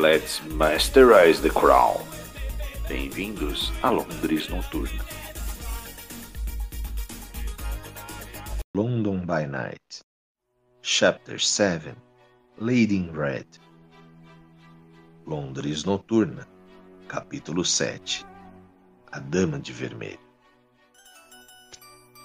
[0.00, 2.00] Let's masterize the crown.
[2.88, 5.04] Bem-vindos a Londres Noturna.
[8.74, 10.02] London by Night.
[10.80, 11.94] Chapter 7
[12.56, 13.44] Lady in Red.
[15.26, 16.46] Londres Noturna.
[17.06, 18.24] Capítulo 7
[19.12, 20.18] A Dama de Vermelho.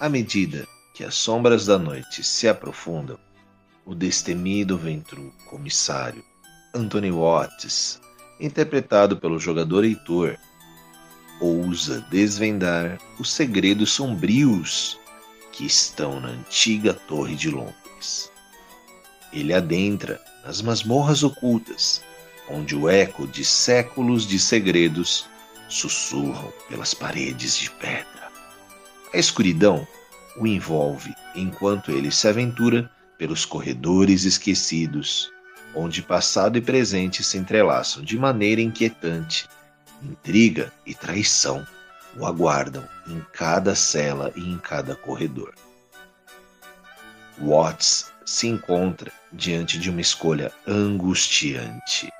[0.00, 3.18] À medida que as sombras da noite se aprofundam,
[3.84, 6.24] o destemido ventru comissário
[6.74, 8.00] Anthony Watts,
[8.40, 10.36] interpretado pelo jogador Heitor,
[11.40, 14.98] ousa desvendar os segredos sombrios
[15.52, 18.30] que estão na antiga Torre de Londres.
[19.32, 22.02] Ele adentra nas masmorras ocultas,
[22.48, 25.26] onde o eco de séculos de segredos
[25.68, 28.30] sussurram pelas paredes de pedra.
[29.12, 29.86] A escuridão
[30.36, 35.32] o envolve enquanto ele se aventura pelos corredores esquecidos,
[35.76, 39.46] onde passado e presente se entrelaçam de maneira inquietante
[40.02, 41.66] intriga e traição
[42.16, 45.54] o aguardam em cada cela e em cada corredor.
[47.38, 52.10] Watts se encontra diante de uma escolha angustiante.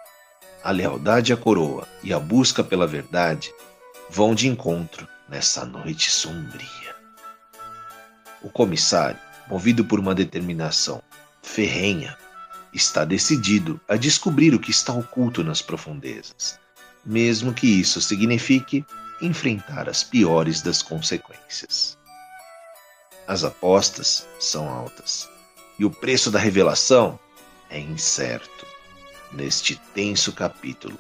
[0.63, 3.53] A lealdade à coroa e a busca pela verdade
[4.11, 6.95] vão de encontro nessa noite sombria.
[8.43, 9.19] O comissário,
[9.49, 11.03] movido por uma determinação
[11.43, 12.17] ferrenha,
[12.77, 16.59] está decidido a descobrir o que está oculto nas profundezas
[17.07, 18.85] mesmo que isso signifique
[19.23, 21.97] enfrentar as piores das consequências.
[23.29, 25.29] As apostas são altas
[25.79, 27.19] e o preço da revelação
[27.71, 28.67] é incerto.
[29.33, 30.99] Neste tenso capítulo,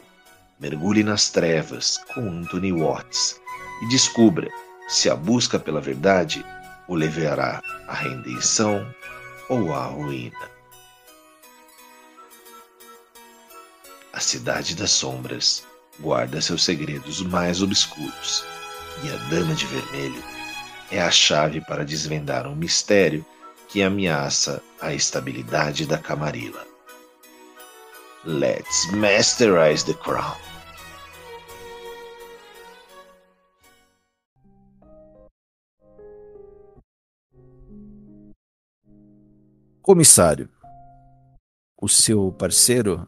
[0.60, 3.40] mergulhe nas trevas com Anthony Watts
[3.82, 4.48] e descubra
[4.88, 6.44] se a busca pela verdade
[6.88, 8.86] o levará à redenção
[9.48, 10.55] ou à ruína.
[14.16, 15.62] A Cidade das Sombras
[16.00, 18.46] guarda seus segredos mais obscuros,
[19.04, 20.24] e a Dama de Vermelho
[20.90, 23.22] é a chave para desvendar um mistério
[23.68, 26.66] que ameaça a estabilidade da Camarilla.
[28.24, 30.34] Let's masterize the crown.
[39.82, 40.48] Comissário,
[41.78, 43.06] o seu parceiro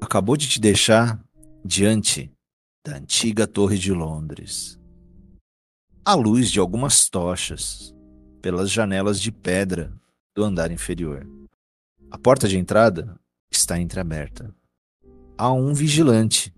[0.00, 1.22] acabou de te deixar
[1.64, 2.32] diante
[2.84, 4.78] da antiga Torre de Londres.
[6.04, 7.94] À luz de algumas tochas
[8.40, 9.92] pelas janelas de pedra
[10.34, 11.26] do andar inferior.
[12.10, 13.18] A porta de entrada
[13.50, 14.54] está entreaberta.
[15.36, 16.54] Há um vigilante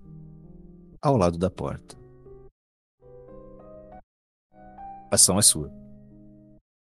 [1.03, 1.99] ao lado da porta.
[5.11, 5.73] A ação é sua.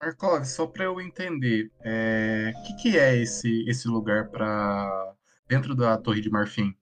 [0.01, 2.53] Markov, só para eu entender, o é...
[2.65, 5.15] que, que é esse, esse lugar para
[5.47, 6.75] dentro da Torre de Marfim?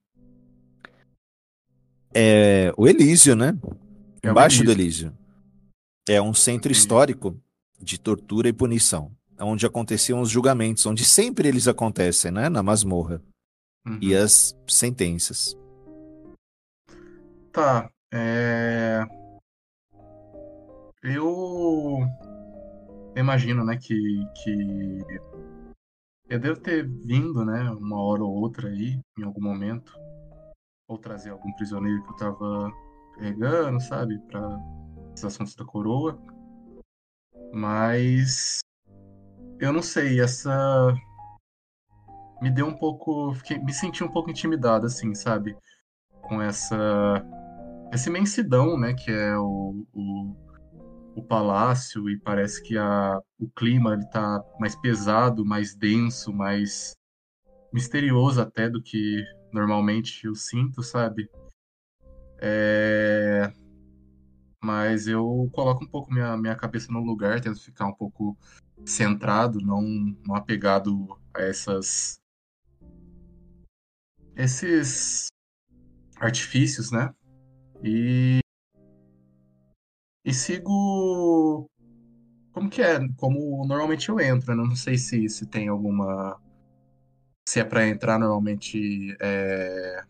[2.15, 3.53] é o Elísio, né?
[4.23, 5.13] É Embaixo do Elísio.
[6.07, 7.37] É um centro histórico
[7.77, 12.47] de tortura e punição, onde aconteciam os julgamentos, onde sempre eles acontecem, né?
[12.47, 13.21] Na masmorra.
[13.85, 13.99] Uhum.
[14.01, 15.57] E as sentenças.
[17.51, 17.89] Tá.
[18.13, 19.03] É...
[21.03, 21.99] Eu
[23.15, 25.05] imagino, né, que, que
[26.29, 29.93] eu devo ter vindo, né, uma hora ou outra aí, em algum momento,
[30.87, 32.71] ou trazer algum prisioneiro que eu tava
[33.17, 34.59] pegando, sabe, para
[35.13, 36.19] os assuntos da coroa.
[37.53, 38.59] Mas
[39.59, 40.93] eu não sei, essa
[42.41, 45.55] me deu um pouco, fiquei, me senti um pouco intimidado assim, sabe,
[46.21, 47.23] com essa
[47.91, 50.35] essa imensidão, né, que é o, o,
[51.15, 56.93] o palácio e parece que a, o clima ele tá mais pesado, mais denso, mais
[57.71, 61.29] misterioso até do que normalmente eu sinto, sabe?
[62.39, 63.51] É...
[64.61, 68.37] Mas eu coloco um pouco minha, minha cabeça no lugar, tento ficar um pouco
[68.85, 69.81] centrado, não,
[70.25, 72.19] não apegado a essas.
[74.35, 75.27] esses
[76.17, 77.13] artifícios, né?
[77.83, 78.39] E.
[80.25, 81.69] E sigo.
[82.51, 82.99] Como que é?
[83.17, 84.63] Como normalmente eu entro, né?
[84.63, 86.39] Não sei se, se tem alguma
[87.47, 90.03] se é para entrar normalmente é,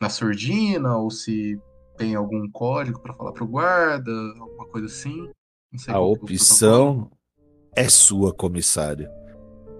[0.00, 1.60] na surdina ou se
[1.96, 4.10] tem algum código para falar pro guarda,
[4.40, 5.30] alguma coisa assim.
[5.70, 7.10] Não sei A opção
[7.76, 9.08] é sua, comissário.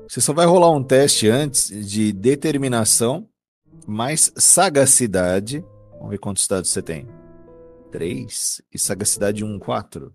[0.08, 3.26] Você só vai rolar um teste antes de determinação
[3.86, 5.64] mais sagacidade.
[5.92, 7.21] Vamos ver quantos dados você tem.
[7.92, 10.12] 3 e sagacidade 1, 4.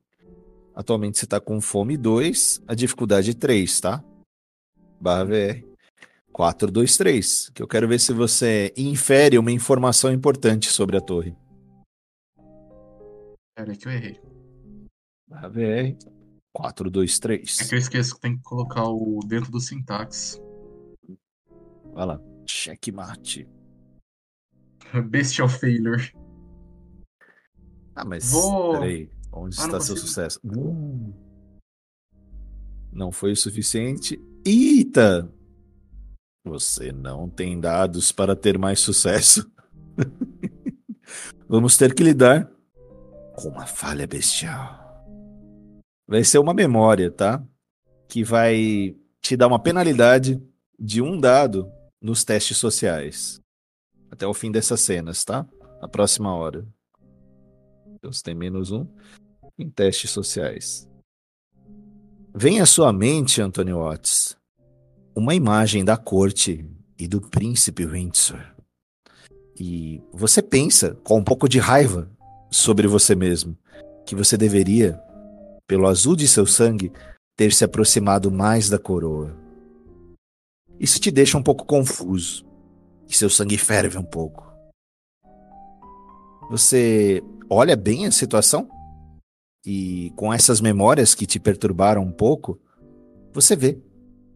[0.76, 4.04] Atualmente você está com fome 2, a dificuldade 3, tá?
[5.00, 5.64] Barra VR.
[6.32, 7.50] 4, 2, 3.
[7.52, 11.36] Que eu quero ver se você infere uma informação importante sobre a torre.
[13.56, 14.20] Pera aí que eu errei.
[15.28, 15.98] Barra VR.
[16.54, 17.62] 4, 2, 3.
[17.62, 20.42] É que eu esqueço que tem que colocar o dentro do sintaxe.
[21.94, 22.20] Vai lá.
[22.48, 23.48] Checkmate.
[25.10, 26.12] Bestial failure.
[28.00, 29.10] Ah, mas Vou- peraí.
[29.34, 29.98] Onde Ah, está seu consigo.
[30.08, 30.40] sucesso?
[30.44, 31.12] Hum.
[32.92, 34.20] Não foi o suficiente.
[34.46, 35.32] Eita!
[36.46, 39.50] Você não tem dados para ter mais sucesso.
[41.50, 42.50] Vamos ter que lidar
[43.36, 44.86] com uma falha bestial.
[46.08, 47.44] Vai ser uma memória, tá?
[48.08, 50.42] Que vai te dar uma penalidade
[50.80, 51.70] de um dado
[52.02, 53.42] nos testes sociais.
[54.10, 55.46] Até o fim dessas cenas, tá?
[55.82, 56.66] Na próxima hora.
[57.98, 58.88] Então você tem menos um
[59.58, 60.88] em testes sociais.
[62.34, 64.38] Vem à sua mente, Anthony Watts,
[65.16, 66.64] uma imagem da corte
[67.00, 68.40] e do príncipe Windsor.
[69.60, 72.08] E você pensa, com um pouco de raiva,
[72.52, 73.58] sobre você mesmo,
[74.06, 75.02] que você deveria,
[75.66, 76.92] pelo azul de seu sangue,
[77.36, 79.36] ter se aproximado mais da coroa.
[80.80, 82.46] Isso te deixa um pouco confuso,
[83.10, 84.47] e seu sangue ferve um pouco.
[86.50, 88.70] Você olha bem a situação
[89.66, 92.58] e com essas memórias que te perturbaram um pouco,
[93.34, 93.82] você vê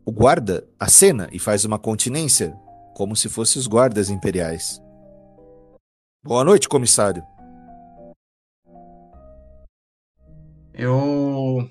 [0.06, 2.52] o guarda acena e faz uma continência,
[2.96, 4.82] como se fossem os guardas imperiais.
[6.22, 7.24] Boa noite, comissário.
[10.74, 11.70] Eu.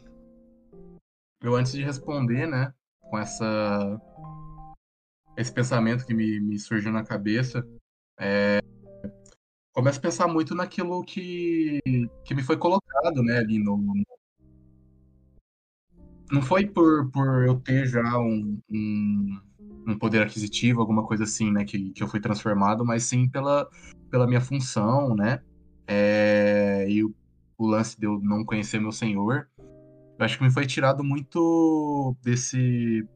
[1.42, 2.72] Eu, antes de responder, né,
[3.02, 4.00] com essa.
[5.36, 7.66] Esse pensamento que me, me surgiu na cabeça,
[8.18, 8.60] é,
[9.72, 11.80] começo a pensar muito naquilo que,
[12.24, 13.78] que me foi colocado, né, ali no.
[16.30, 19.40] Não foi por, por eu ter já um, um,
[19.88, 23.68] um poder aquisitivo, alguma coisa assim, né, que, que eu fui transformado, mas sim pela,
[24.10, 25.42] pela minha função, né,
[25.86, 27.12] é, e o,
[27.58, 29.48] o lance de eu não conhecer meu senhor.
[30.18, 33.06] Eu acho que me foi tirado muito desse,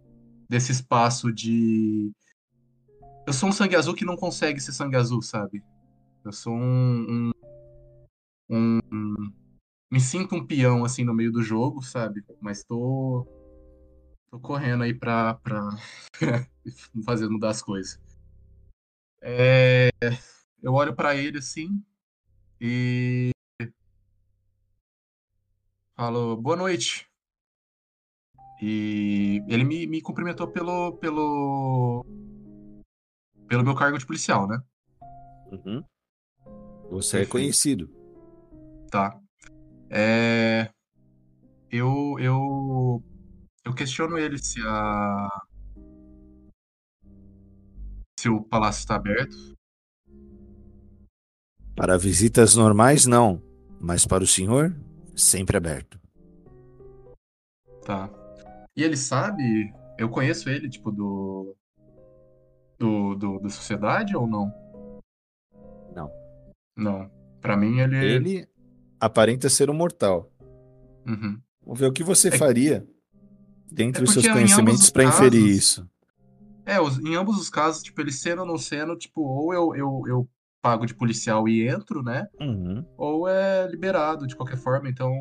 [0.48, 2.10] desse espaço de.
[3.26, 5.62] Eu sou um sangue azul que não consegue ser sangue azul, sabe?
[6.24, 7.30] Eu sou um.
[8.48, 9.32] um, um-
[9.90, 12.24] me sinto um peão, assim, no meio do jogo, sabe?
[12.40, 13.26] Mas tô.
[14.30, 15.34] tô correndo aí pra.
[15.34, 15.68] pra
[17.04, 17.98] fazer mudar as coisas.
[19.22, 19.90] É,
[20.62, 21.82] eu olho pra ele assim
[22.60, 23.30] e
[25.96, 27.06] falo boa noite.
[28.62, 32.04] E ele me, me cumprimentou pelo, pelo,
[33.46, 34.62] pelo meu cargo de policial, né?
[36.90, 37.30] Você é Perfeito.
[37.30, 37.90] conhecido.
[38.90, 39.18] Tá.
[39.90, 40.70] É,
[41.70, 43.02] eu, eu,
[43.64, 45.28] eu questiono ele se a,
[48.18, 49.36] se o palácio está aberto.
[51.76, 53.42] Para visitas normais, não.
[53.80, 54.74] Mas para o senhor,
[55.16, 56.00] sempre aberto.
[57.84, 58.08] Tá.
[58.76, 59.74] E ele sabe?
[59.98, 61.54] Eu conheço ele, tipo, do.
[62.78, 64.26] Do, do, da sociedade ou?
[64.26, 64.63] Não.
[66.76, 67.10] Não.
[67.40, 67.96] Pra mim, ele.
[67.96, 68.48] Ele
[69.00, 70.30] aparenta ser um mortal.
[71.06, 71.38] Uhum.
[71.62, 72.86] Vamos ver o que você É- faria
[73.70, 75.88] dentre É os seus conhecimentos os para inferir isso.
[76.66, 79.74] É, os- em ambos os casos, tipo, ele sendo ou não sendo, tipo, ou eu,
[79.74, 80.28] eu, eu
[80.62, 82.26] pago de policial e entro, né?
[82.40, 82.84] Uhum.
[82.96, 85.12] Ou é liberado de qualquer forma, então.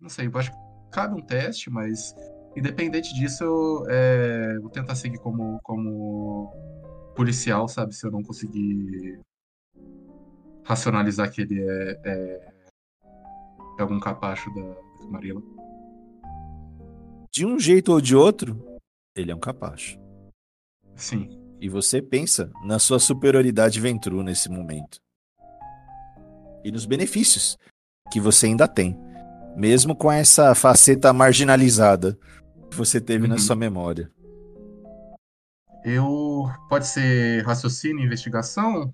[0.00, 0.56] Não sei, eu acho que
[0.90, 2.14] cabe um teste, mas
[2.56, 6.52] independente disso, eu é, vou tentar seguir como, como
[7.14, 7.94] policial, sabe?
[7.94, 9.20] Se eu não conseguir
[10.68, 12.52] racionalizar que ele é, é,
[13.78, 15.40] é algum capacho da, Camarilla.
[17.32, 18.62] De um jeito ou de outro,
[19.16, 19.98] ele é um capacho.
[20.94, 21.40] Sim.
[21.60, 24.98] E você pensa na sua superioridade Ventru nesse momento.
[26.62, 27.56] E nos benefícios
[28.12, 28.98] que você ainda tem.
[29.56, 32.18] Mesmo com essa faceta marginalizada
[32.70, 33.40] que você teve na Uhum.
[33.40, 34.10] sua memória.
[35.84, 36.44] Eu.
[36.68, 38.92] Pode ser raciocínio e investigação?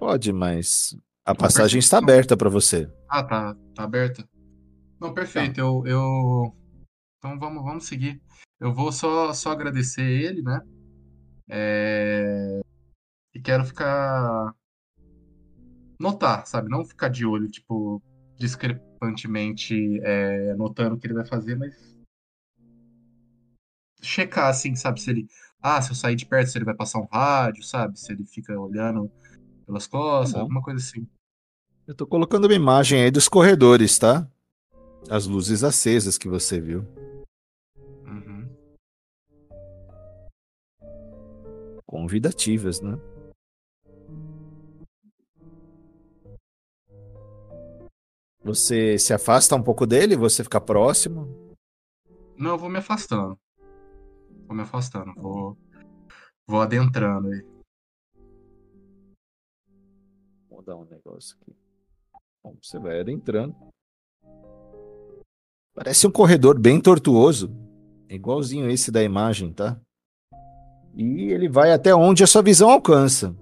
[0.00, 2.90] Pode, mas a passagem está aberta para você.
[3.06, 4.26] Ah, tá, tá aberta.
[4.98, 5.60] Não, perfeito.
[5.60, 6.56] Eu, eu.
[7.18, 8.18] Então vamos, vamos seguir.
[8.58, 10.58] Eu vou só, só agradecer ele, né?
[11.50, 12.60] É,
[13.34, 14.54] e quero ficar.
[16.00, 16.70] Notar, sabe?
[16.70, 18.02] Não ficar de olho, tipo,
[18.38, 21.76] discrepantemente é, notando o que ele vai fazer, mas.
[24.00, 24.98] Checar, assim, sabe?
[24.98, 25.28] Se ele.
[25.60, 28.00] Ah, se eu sair de perto, se ele vai passar um rádio, sabe?
[28.00, 29.12] Se ele fica olhando
[29.70, 31.06] pelas costas, Tá alguma coisa assim.
[31.86, 34.28] Eu tô colocando uma imagem aí dos corredores, tá?
[35.08, 36.84] As luzes acesas que você viu.
[38.04, 38.48] Uhum.
[41.86, 42.98] Convidativas, né?
[48.42, 51.54] Você se afasta um pouco dele, você fica próximo.
[52.36, 53.38] Não, eu vou me afastando.
[54.46, 55.56] Vou me afastando, vou.
[56.46, 57.59] Vou adentrando aí.
[60.70, 61.56] Mudar um negócio aqui.
[62.42, 63.56] Bom, você vai adentrando.
[65.74, 67.50] Parece um corredor bem tortuoso.
[68.08, 69.80] É igualzinho esse da imagem, tá?
[70.94, 73.34] E ele vai até onde a sua visão alcança.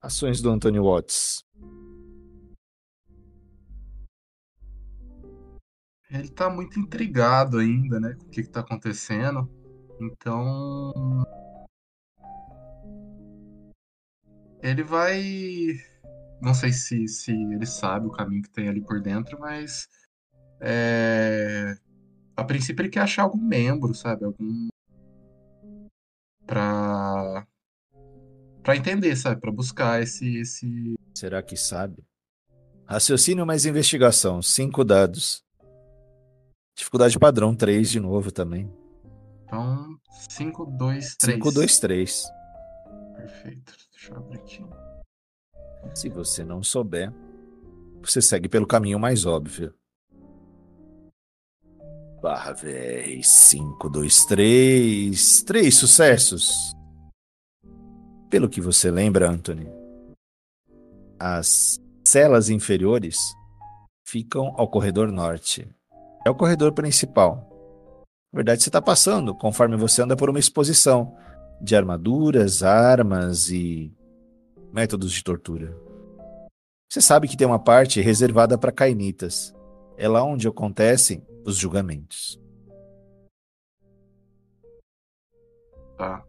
[0.00, 1.42] Ações do Anthony Watts.
[6.14, 8.14] Ele tá muito intrigado ainda, né?
[8.14, 9.50] Com o que, que tá acontecendo.
[10.00, 10.92] Então.
[14.62, 15.74] Ele vai.
[16.40, 19.88] Não sei se, se ele sabe o caminho que tem ali por dentro, mas.
[20.60, 21.76] É...
[22.36, 24.24] A princípio ele quer achar algum membro, sabe?
[24.24, 24.68] Algum.
[26.46, 27.44] Pra.
[28.62, 29.40] Pra entender, sabe?
[29.40, 30.36] Pra buscar esse.
[30.38, 30.94] esse...
[31.12, 32.04] Será que sabe?
[32.86, 34.40] Raciocínio mais investigação.
[34.40, 35.43] Cinco dados.
[36.76, 38.70] Dificuldade padrão, 3 de novo também.
[39.44, 39.96] Então.
[40.28, 41.34] 5, 2, 3.
[41.34, 42.24] 5, 2, 3.
[43.16, 43.72] Perfeito.
[43.92, 44.64] Deixa eu abrir aqui.
[45.94, 47.12] Se você não souber,
[48.00, 49.74] você segue pelo caminho mais óbvio.
[52.20, 55.42] Barra VR 5, 2, 3.
[55.42, 56.74] Três sucessos.
[58.30, 59.68] Pelo que você lembra, Anthony,
[61.18, 63.18] as celas inferiores
[64.04, 65.68] ficam ao corredor norte.
[66.24, 67.50] É o corredor principal.
[68.32, 71.14] Na verdade, você está passando conforme você anda por uma exposição
[71.60, 73.92] de armaduras, armas e
[74.72, 75.76] métodos de tortura.
[76.90, 79.54] Você sabe que tem uma parte reservada para cainitas.
[79.96, 82.40] É lá onde acontecem os julgamentos.
[85.96, 86.24] Tá.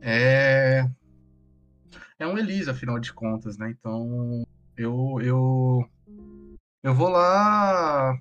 [0.00, 0.84] É.
[2.18, 3.70] É um Elise, afinal de contas, né?
[3.70, 4.44] Então.
[4.76, 5.20] Eu.
[5.20, 5.88] Eu.
[6.82, 8.18] Eu vou lá.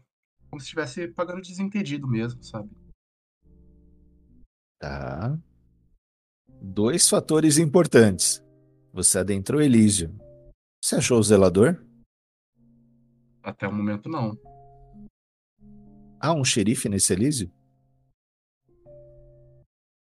[0.57, 2.67] Como se estivesse pagando desentendido mesmo, sabe?
[4.79, 5.37] Tá.
[6.49, 8.43] Dois fatores importantes.
[8.91, 10.17] Você adentrou Elísio.
[10.83, 11.85] Você achou o zelador?
[13.43, 14.35] Até o momento, não.
[16.19, 17.53] Há um xerife nesse Elísio?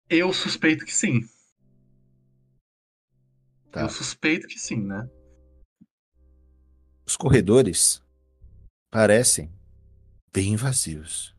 [0.08, 1.28] Eu suspeito que sim.
[3.70, 3.82] Tá.
[3.82, 5.06] Eu suspeito que sim, né?
[7.06, 8.02] Os corredores
[8.90, 9.57] parecem
[10.32, 11.34] bem vazios.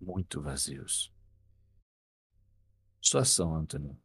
[0.00, 1.12] Muito vazios.
[3.00, 3.96] Situação, Antônio.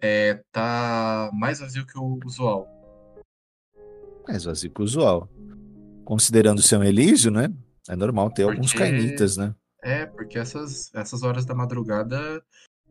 [0.00, 2.68] É, tá mais vazio que o usual.
[4.26, 5.28] Mais vazio que o usual.
[6.04, 7.48] Considerando ser um Elísio, né?
[7.88, 9.54] É normal ter alguns Porque- cainitas, né?
[9.82, 12.42] É, porque essas, essas horas da madrugada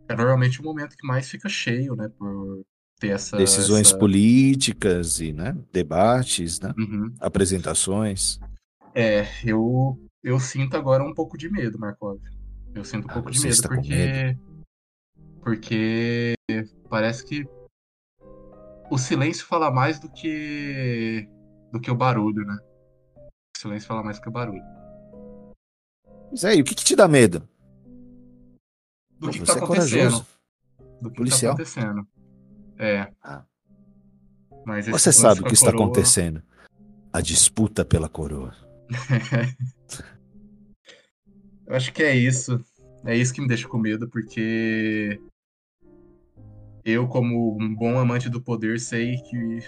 [0.07, 2.07] é normalmente o momento que mais fica cheio, né?
[2.09, 2.63] Por
[2.99, 3.35] ter essa.
[3.35, 3.97] Decisões essa...
[3.97, 5.57] políticas e, né?
[5.71, 6.73] Debates, né?
[6.77, 7.13] Uhum.
[7.19, 8.39] Apresentações.
[8.95, 12.19] É, eu, eu sinto agora um pouco de medo, Markov.
[12.75, 14.37] Eu sinto um Ah, pouco de medo está com porque.
[15.41, 16.35] Porque
[16.89, 17.45] parece que
[18.89, 21.27] o silêncio fala mais do que.
[21.71, 22.57] do que o barulho, né?
[23.55, 24.63] O silêncio fala mais do que o barulho.
[26.31, 27.39] Mas aí, o que, que te dá medo?
[29.19, 29.99] Do Pô, que, que você tá é acontecendo.
[29.99, 30.27] corajoso.
[31.01, 31.55] Do que Policial.
[31.55, 32.07] tá acontecendo.
[32.77, 33.11] É.
[33.21, 33.43] Ah.
[34.65, 36.41] Mas Você sabe o que está coroa- acontecendo.
[37.11, 38.55] A disputa pela coroa.
[41.65, 42.63] Eu acho que é isso.
[43.05, 45.19] É isso que me deixa com medo, porque
[46.85, 49.59] eu, como um bom amante do poder, sei que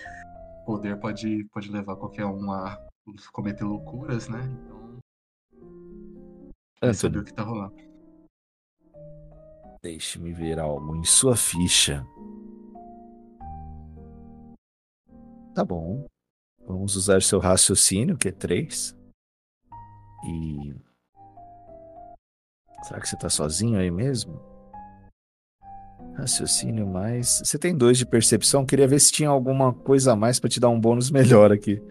[0.66, 2.78] poder pode, pode levar qualquer um a
[3.32, 4.42] cometer loucuras, né?
[4.44, 5.00] Então,
[6.76, 7.76] queria saber o que tá rolando.
[9.82, 12.06] deixe-me ver algo em sua ficha.
[15.54, 16.06] Tá bom.
[16.68, 18.96] Vamos usar seu raciocínio, que é 3.
[20.26, 20.76] E.
[22.84, 24.40] Será que você tá sozinho aí mesmo?
[26.16, 27.42] Raciocínio mais.
[27.44, 28.66] Você tem dois de percepção.
[28.66, 31.82] Queria ver se tinha alguma coisa a mais pra te dar um bônus melhor aqui.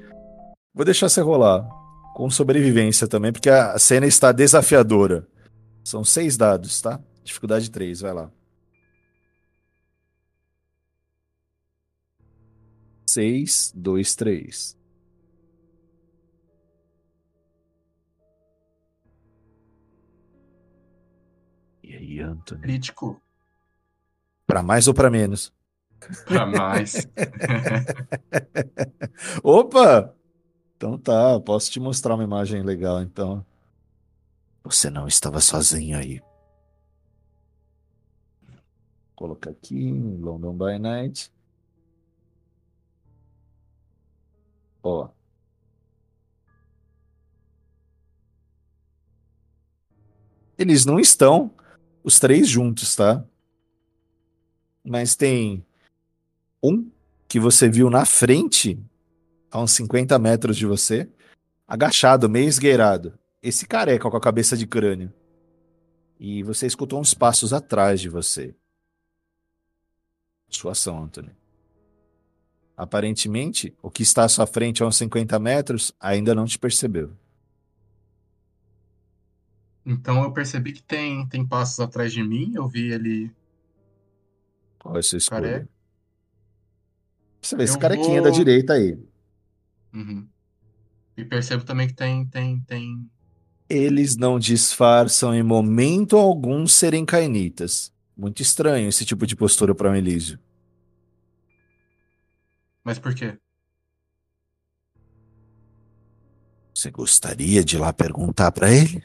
[0.75, 1.69] Vou deixar você rolar.
[2.15, 5.27] Com sobrevivência também, porque a cena está desafiadora.
[5.83, 7.01] São seis dados, tá?
[7.25, 8.31] Dificuldade 3, vai lá.
[13.07, 14.77] Seis, dois, três.
[21.85, 22.63] E aí, Anthony?
[22.63, 23.21] Crítico.
[24.47, 25.53] Pra mais ou pra menos?
[26.25, 27.07] Pra mais.
[29.45, 30.15] Opa!
[30.77, 33.45] Então tá, posso te mostrar uma imagem legal, então.
[34.63, 36.21] Você não estava sozinho aí.
[38.41, 38.59] Vou
[39.15, 41.31] colocar aqui, London by Night.
[44.83, 45.11] Ó.
[50.57, 51.51] Eles não estão
[52.05, 53.25] os três juntos, tá?
[54.85, 55.65] Mas tem
[56.63, 56.91] um
[57.27, 58.79] que você viu na frente,
[59.51, 61.09] a uns 50 metros de você,
[61.67, 63.19] agachado, meio esgueirado.
[63.43, 65.13] Esse careca com a cabeça de crânio.
[66.21, 68.55] E você escutou uns passos atrás de você.
[70.49, 71.31] Sua ação, Anthony.
[72.77, 77.13] Aparentemente, o que está à sua frente a uns 50 metros ainda não te percebeu.
[79.87, 82.53] Então eu percebi que tem, tem passos atrás de mim.
[82.55, 83.31] Eu vi ele.
[84.79, 85.43] Qual é a sua escolha?
[85.43, 85.69] Careca.
[87.43, 88.99] Você vê esse carequinha vou- da direita aí.
[89.93, 90.27] Uhum.
[91.17, 93.09] E percebo também que tem, tem, tem.
[93.69, 97.93] Eles não disfarçam em momento algum serem cainitas.
[98.17, 100.39] Muito estranho esse tipo de postura para um Elísio.
[102.83, 103.39] Mas por quê?
[106.75, 109.03] Você gostaria de ir lá perguntar para ele?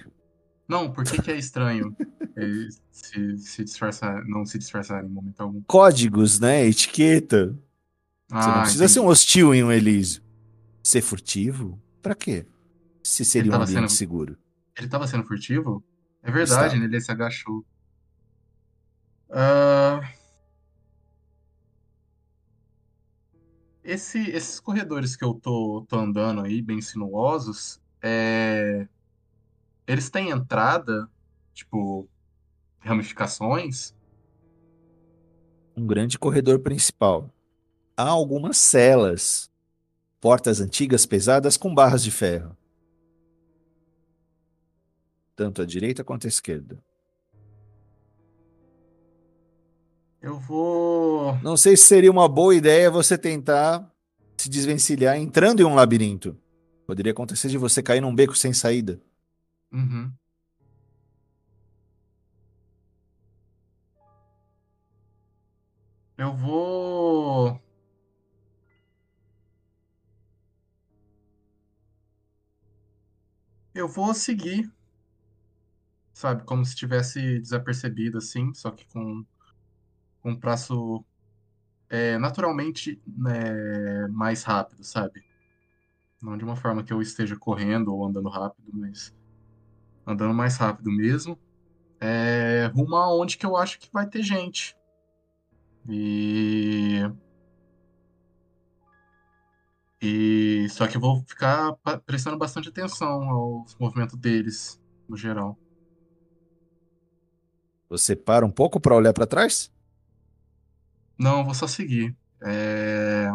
[0.70, 1.96] Não, por que que é estranho
[2.92, 5.62] se, se disfarçar, não se disfarçar em momento algum?
[5.63, 6.65] Códigos, né?
[6.67, 7.48] Etiqueta.
[8.28, 9.12] Você não Ah, precisa ser um entendi.
[9.13, 10.22] hostil em um Elísio.
[10.84, 11.82] Ser furtivo?
[12.02, 12.46] Pra quê?
[13.04, 14.38] Se seria um ambiente sendo- seguro.
[14.78, 15.84] Ele tava sendo furtivo?
[16.22, 16.86] É verdade, né?
[16.86, 17.65] Ele se agachou.
[19.32, 20.02] Ah,
[23.84, 28.88] esse- esses corredores que eu tô, tô andando aí, bem sinuosos, é,
[29.89, 31.10] eles têm entrada,
[31.52, 32.08] tipo,
[32.78, 33.91] ramificações?
[35.75, 37.28] Um grande corredor principal.
[37.97, 39.49] Há algumas celas.
[40.21, 42.56] Portas antigas pesadas com barras de ferro.
[45.36, 46.78] Tanto à direita quanto à esquerda.
[50.21, 51.36] Eu vou.
[51.41, 53.91] Não sei se seria uma boa ideia você tentar
[54.38, 56.38] se desvencilhar entrando em um labirinto.
[56.86, 59.02] Poderia acontecer de você cair num beco sem saída.
[59.71, 60.13] Uhum.
[66.17, 67.60] Eu vou.
[73.73, 74.71] Eu vou seguir,
[76.13, 79.25] sabe, como se tivesse desapercebido assim, só que com
[80.23, 81.03] um passo
[81.89, 85.23] é, naturalmente né, mais rápido, sabe?
[86.21, 89.13] Não de uma forma que eu esteja correndo ou andando rápido, mas
[90.12, 91.38] andando mais rápido mesmo.
[92.00, 94.76] É, rumo aonde que eu acho que vai ter gente.
[95.88, 97.02] E.
[100.02, 101.74] E só que eu vou ficar
[102.06, 105.60] prestando bastante atenção aos movimentos deles, no geral.
[107.89, 109.69] Você para um pouco para olhar para trás?
[111.17, 112.15] Não, eu vou só seguir.
[112.41, 113.30] É...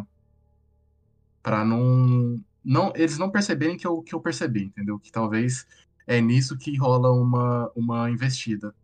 [1.43, 4.99] Para não, não, eles não perceberem que eu, que eu percebi, entendeu?
[4.99, 5.67] Que talvez
[6.07, 8.75] é nisso que rola uma, uma investida.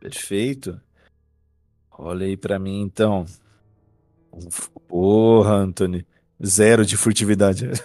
[0.00, 0.80] Perfeito.
[1.90, 3.26] Olha aí pra mim então.
[4.86, 6.06] Porra, Anthony.
[6.44, 7.68] Zero de furtividade.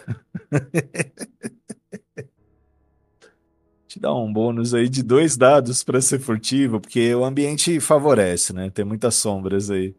[3.87, 8.53] Te dá um bônus aí de dois dados pra ser furtivo, porque o ambiente favorece,
[8.53, 8.69] né?
[8.69, 9.95] Tem muitas sombras aí.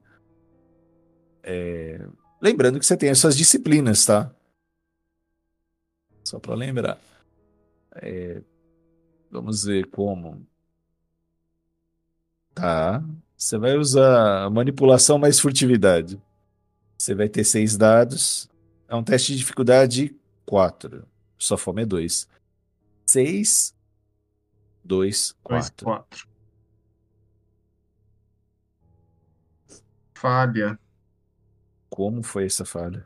[1.42, 2.06] É,
[2.44, 4.30] Lembrando que você tem as suas disciplinas, tá?
[6.22, 7.00] Só pra lembrar.
[7.96, 8.42] É,
[9.34, 10.46] Vamos ver como.
[12.54, 13.02] Tá.
[13.36, 16.22] Você vai usar manipulação mais furtividade.
[16.96, 18.48] Você vai ter seis dados.
[18.86, 21.04] É um teste de dificuldade 4.
[21.36, 22.28] Sua fome é 2.
[23.06, 23.74] 6,
[24.84, 25.84] 2, Dois, 4.
[25.84, 26.28] quatro.
[30.14, 30.78] Falha.
[31.90, 33.04] Como foi essa falha?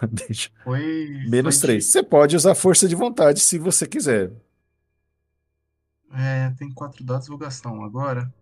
[0.10, 0.50] Deixa.
[0.64, 1.08] Foi.
[1.28, 1.84] Menos foi 3.
[1.84, 4.32] de- Você pode usar força de vontade se você quiser.
[6.14, 8.32] É, tem quatro dados, vou gastar um agora.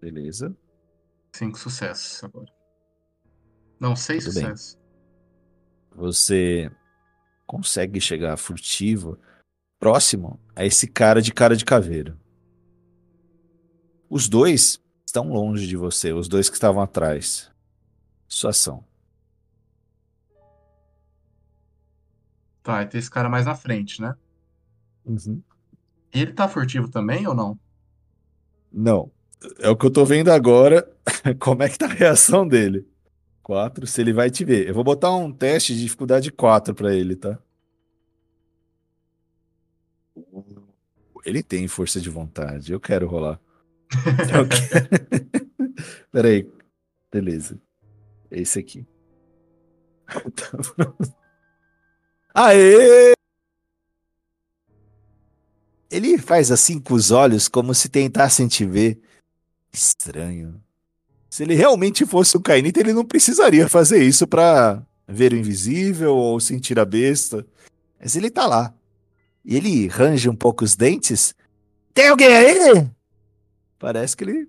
[0.00, 0.56] Beleza.
[1.32, 2.46] Cinco sucessos agora.
[3.78, 4.44] Não, seis Tudo bem.
[4.44, 4.78] sucessos.
[5.94, 6.70] você
[7.46, 9.18] consegue chegar furtivo
[9.78, 12.18] próximo a esse cara de cara de caveiro.
[14.08, 17.50] Os dois estão longe de você, os dois que estavam atrás.
[18.28, 18.85] Sua ação.
[22.66, 24.12] Tá, e tem esse cara mais na frente, né?
[25.04, 25.40] Uhum.
[26.12, 27.56] Ele tá furtivo também ou não?
[28.72, 29.12] Não.
[29.60, 30.84] É o que eu tô vendo agora.
[31.38, 32.84] Como é que tá a reação dele?
[33.44, 34.66] 4, se ele vai te ver.
[34.66, 37.38] Eu vou botar um teste de dificuldade 4 pra ele, tá?
[41.24, 42.72] Ele tem força de vontade.
[42.72, 43.40] Eu quero rolar.
[44.34, 44.88] Eu quero...
[46.10, 46.50] Peraí.
[47.12, 47.62] Beleza.
[48.28, 48.84] É esse aqui.
[52.38, 53.14] Aê!
[55.90, 59.00] Ele faz assim com os olhos, como se tentassem te ver.
[59.72, 60.62] Estranho.
[61.30, 66.14] Se ele realmente fosse um Kainita, ele não precisaria fazer isso pra ver o invisível
[66.14, 67.46] ou sentir a besta.
[67.98, 68.74] Mas ele tá lá.
[69.42, 71.34] E ele range um pouco os dentes.
[71.94, 72.86] Tem alguém aí?
[73.78, 74.46] Parece que ele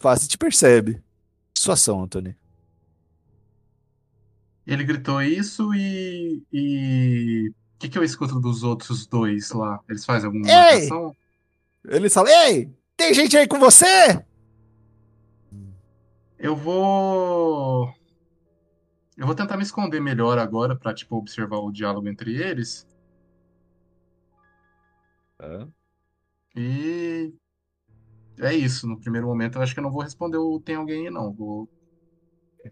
[0.00, 1.00] quase te percebe.
[1.56, 2.34] Sua ação, Anthony.
[4.68, 6.42] Ele gritou isso e.
[6.52, 7.48] e...
[7.48, 9.80] O que, que eu escuto dos outros dois lá?
[9.88, 10.84] Eles fazem alguma Ei!
[10.84, 11.16] ação?
[11.86, 14.22] Ele fala: Ei, tem gente aí com você?
[16.38, 17.90] Eu vou.
[19.16, 22.86] Eu vou tentar me esconder melhor agora pra, tipo, observar o diálogo entre eles.
[26.54, 27.32] E.
[28.38, 28.86] É isso.
[28.86, 31.32] No primeiro momento, eu acho que eu não vou responder o tem alguém aí, não.
[31.32, 31.66] Vou...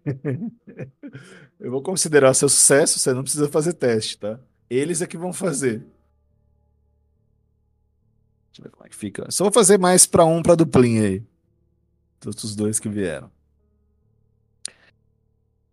[1.58, 4.38] Eu vou considerar seu sucesso, você não precisa fazer teste, tá?
[4.68, 5.78] Eles é que vão fazer.
[8.46, 9.30] Deixa eu ver como é que fica.
[9.30, 11.20] Só vou fazer mais pra um, pra duplinha aí.
[12.20, 13.30] Dos outros dois que vieram.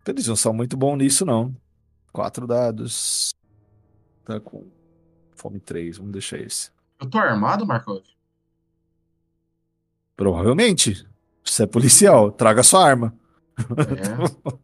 [0.05, 1.55] Eles não são muito bons nisso, não.
[2.12, 3.33] Quatro dados.
[4.25, 4.65] Tá com
[5.36, 6.71] fome 3, vamos deixar esse.
[6.99, 8.03] Eu tô armado, Markov?
[10.15, 11.05] Provavelmente.
[11.43, 13.13] Você é policial, traga sua arma.
[13.58, 14.63] É.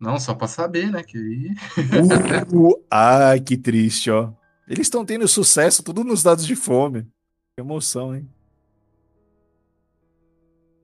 [0.00, 1.02] Não, só pra saber, né?
[1.02, 1.18] Que.
[2.52, 4.32] Uh, ai, que triste, ó.
[4.66, 7.02] Eles estão tendo sucesso tudo nos dados de fome.
[7.02, 8.28] Que emoção, hein?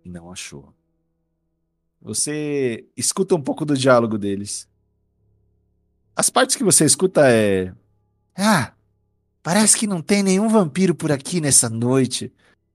[0.04, 0.74] Não achou.
[2.00, 4.68] Você escuta um pouco do diálogo deles.
[6.14, 7.72] As partes que você escuta é.
[8.36, 8.72] Ah,
[9.42, 12.32] parece que não tem nenhum vampiro por aqui nessa noite.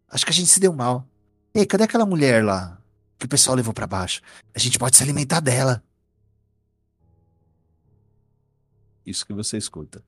[0.10, 1.08] Acho que a gente se deu mal.
[1.54, 2.81] Ei, cadê aquela mulher lá?
[3.22, 4.20] Que o pessoal levou pra baixo.
[4.52, 5.84] A gente pode se alimentar dela.
[9.06, 10.04] Isso que você escuta.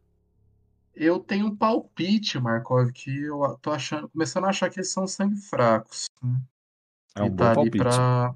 [0.95, 5.05] Eu tenho um palpite, Markov, que eu tô achando, começando a achar que eles são
[5.05, 6.07] sangue fracos.
[6.23, 6.41] né?
[7.13, 7.77] É um E bom tá ali palpite.
[7.83, 8.35] pra,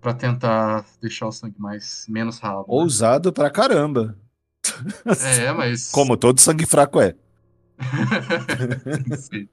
[0.00, 2.60] pra tentar deixar o sangue mais menos ralo.
[2.60, 2.64] né?
[2.68, 4.16] Ousado pra caramba.
[5.38, 5.90] É, mas.
[5.90, 7.16] Como todo sangue fraco é.
[9.18, 9.48] Sim.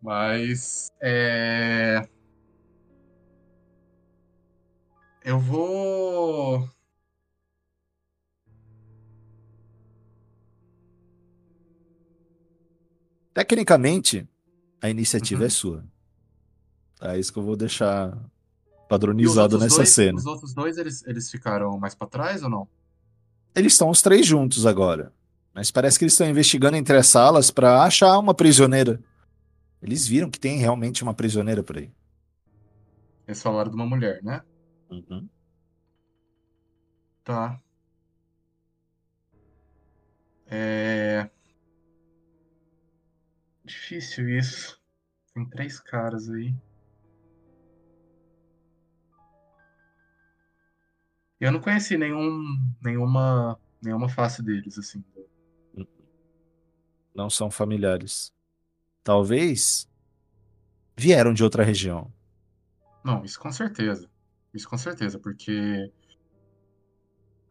[0.00, 0.90] Mas.
[0.98, 2.08] É...
[5.24, 6.68] Eu vou.
[13.34, 14.28] Tecnicamente,
[14.80, 15.46] a iniciativa Uhum.
[15.46, 15.84] é sua.
[17.00, 18.16] É isso que eu vou deixar
[18.88, 20.18] padronizado nessa dois, cena.
[20.18, 22.68] os outros dois, eles, eles ficaram mais pra trás ou não?
[23.54, 25.12] Eles estão os três juntos agora.
[25.54, 29.00] Mas parece que eles estão investigando entre as salas pra achar uma prisioneira.
[29.82, 31.90] Eles viram que tem realmente uma prisioneira por aí.
[33.26, 34.42] Eles falaram de uma mulher, né?
[34.92, 35.26] Uhum.
[37.24, 37.58] Tá.
[40.46, 41.30] É.
[43.64, 44.78] Difícil isso.
[45.32, 46.54] Tem três caras aí.
[51.40, 52.42] Eu não conheci nenhum,
[52.82, 55.02] nenhuma, nenhuma face deles, assim.
[57.14, 58.30] Não são familiares.
[59.02, 59.88] Talvez
[60.96, 62.12] vieram de outra região.
[63.02, 64.11] Não, isso com certeza.
[64.54, 65.90] Isso com certeza, porque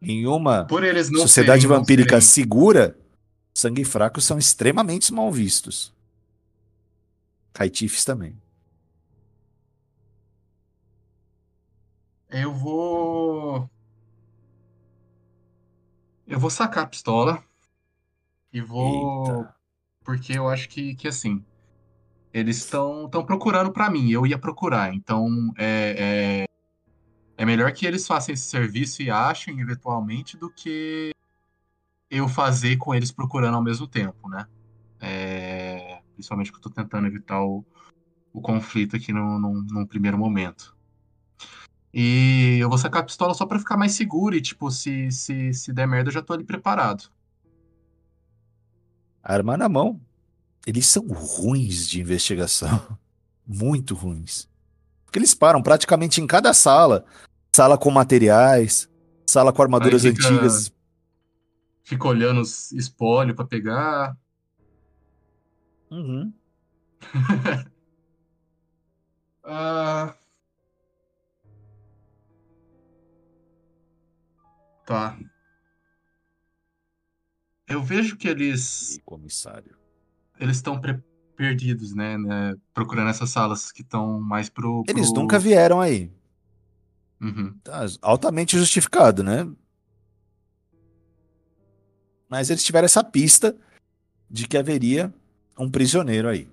[0.00, 0.66] Em uma
[1.22, 2.98] sociedade serem, vampírica serem- segura,
[3.54, 5.92] sangue fracos são extremamente mal vistos.
[7.52, 8.40] Caitifes também.
[12.30, 13.68] Eu vou.
[16.26, 17.44] Eu vou sacar a pistola
[18.52, 19.26] e vou.
[19.28, 19.54] Eita.
[20.04, 21.44] Porque eu acho que, que assim.
[22.32, 24.10] Eles estão procurando pra mim.
[24.10, 24.94] Eu ia procurar.
[24.94, 26.51] Então é, é,
[27.42, 31.12] é melhor que eles façam esse serviço e achem eventualmente do que
[32.08, 34.46] eu fazer com eles procurando ao mesmo tempo, né?
[35.00, 37.64] É, principalmente que eu tô tentando evitar o,
[38.32, 40.76] o conflito aqui no, num, num primeiro momento.
[41.92, 45.52] E eu vou sacar a pistola só pra ficar mais seguro e, tipo, se, se,
[45.52, 47.10] se der merda, eu já tô ali preparado.
[49.20, 50.00] Arma na mão.
[50.64, 52.96] Eles são ruins de investigação.
[53.44, 54.48] Muito ruins.
[55.04, 57.04] Porque eles param praticamente em cada sala.
[57.54, 58.88] Sala com materiais,
[59.26, 60.72] sala com armaduras fica- antigas.
[61.84, 64.16] Fica olhando os espólio pra pegar.
[65.90, 66.32] Uhum.
[69.44, 70.14] Ah.
[74.86, 75.18] Tá.
[77.68, 79.76] Eu vejo que eles E comissário.
[80.38, 81.02] eles estão pre-
[81.36, 86.08] perdidos, né, né, Procurando essas salas que estão mais pro, Eles pro- nunca vieram aí.
[87.22, 87.56] Uhum.
[87.62, 89.48] Tá altamente justificado, né?
[92.28, 93.56] Mas eles tiveram essa pista
[94.28, 95.14] de que haveria
[95.56, 96.48] um prisioneiro aí.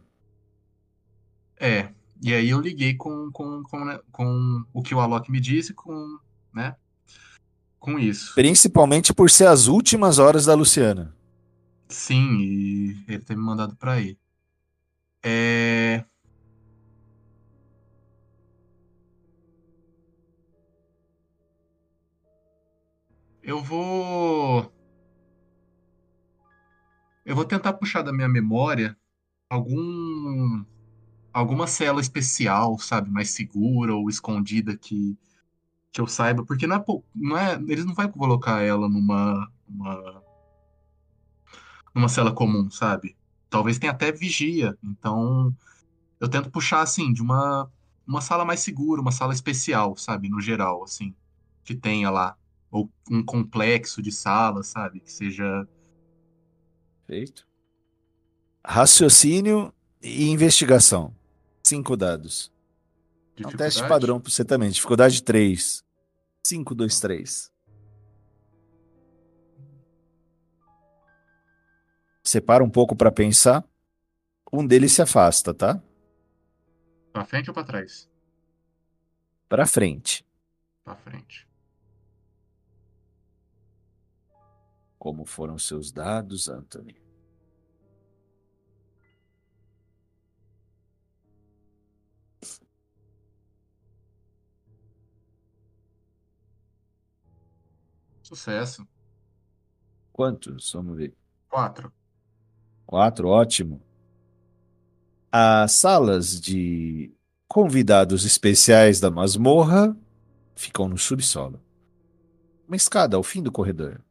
[1.60, 1.90] É.
[2.22, 5.74] E aí eu liguei com, com, com, né, com o que o Alok me disse,
[5.74, 6.20] com,
[6.54, 6.76] né?
[7.80, 8.36] Com isso.
[8.36, 11.16] Principalmente por ser as últimas horas da Luciana.
[11.88, 14.18] Sim, e ele tem me mandado pra ir.
[15.24, 15.59] É.
[23.50, 24.72] Eu vou.
[27.26, 28.96] Eu vou tentar puxar da minha memória
[29.50, 30.64] algum.
[31.34, 33.10] Alguma cela especial, sabe?
[33.10, 35.18] Mais segura ou escondida que,
[35.92, 36.46] que eu saiba.
[36.46, 36.86] Porque não é,
[37.16, 37.54] não é.
[37.68, 39.52] Eles não vão colocar ela numa.
[39.68, 40.24] numa
[41.96, 43.18] numa cela comum, sabe?
[43.50, 44.78] Talvez tenha até vigia.
[44.84, 45.52] Então,
[46.20, 47.68] eu tento puxar assim de uma
[48.08, 51.16] uma sala mais segura, uma sala especial, sabe, no geral, assim,
[51.64, 52.36] que tenha lá
[52.72, 55.68] ou um complexo de salas, sabe, que seja
[57.10, 57.48] Feito.
[58.64, 61.16] Raciocínio e investigação.
[61.64, 62.54] Cinco dados.
[63.36, 64.70] É um teste padrão pra você também.
[64.70, 65.84] Dificuldade 3.
[66.44, 67.52] 5, 2, 3.
[72.24, 73.66] Separa um pouco pra pensar.
[74.54, 75.82] Um deles se afasta, tá?
[77.12, 78.08] Pra frente ou pra trás?
[79.48, 80.24] Pra frente.
[80.84, 81.49] Pra frente.
[85.00, 86.96] Como foram seus dados, Anthony?
[98.22, 98.86] Sucesso.
[100.12, 100.72] Quantos?
[100.74, 101.16] Vamos ver.
[101.50, 101.92] Quatro.
[102.86, 103.82] Quatro, ótimo.
[105.32, 107.16] As salas de
[107.48, 109.98] convidados especiais da masmorra
[110.56, 111.60] ficam no subsolo.
[112.68, 114.04] Uma escada ao fim do corredor.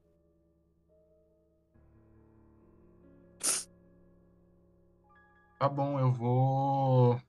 [5.58, 7.20] Tá bom, eu vou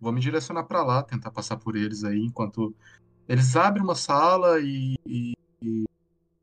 [0.00, 2.74] vou me direcionar pra lá, tentar passar por eles aí, enquanto
[3.28, 5.84] eles abrem uma sala e, e, e-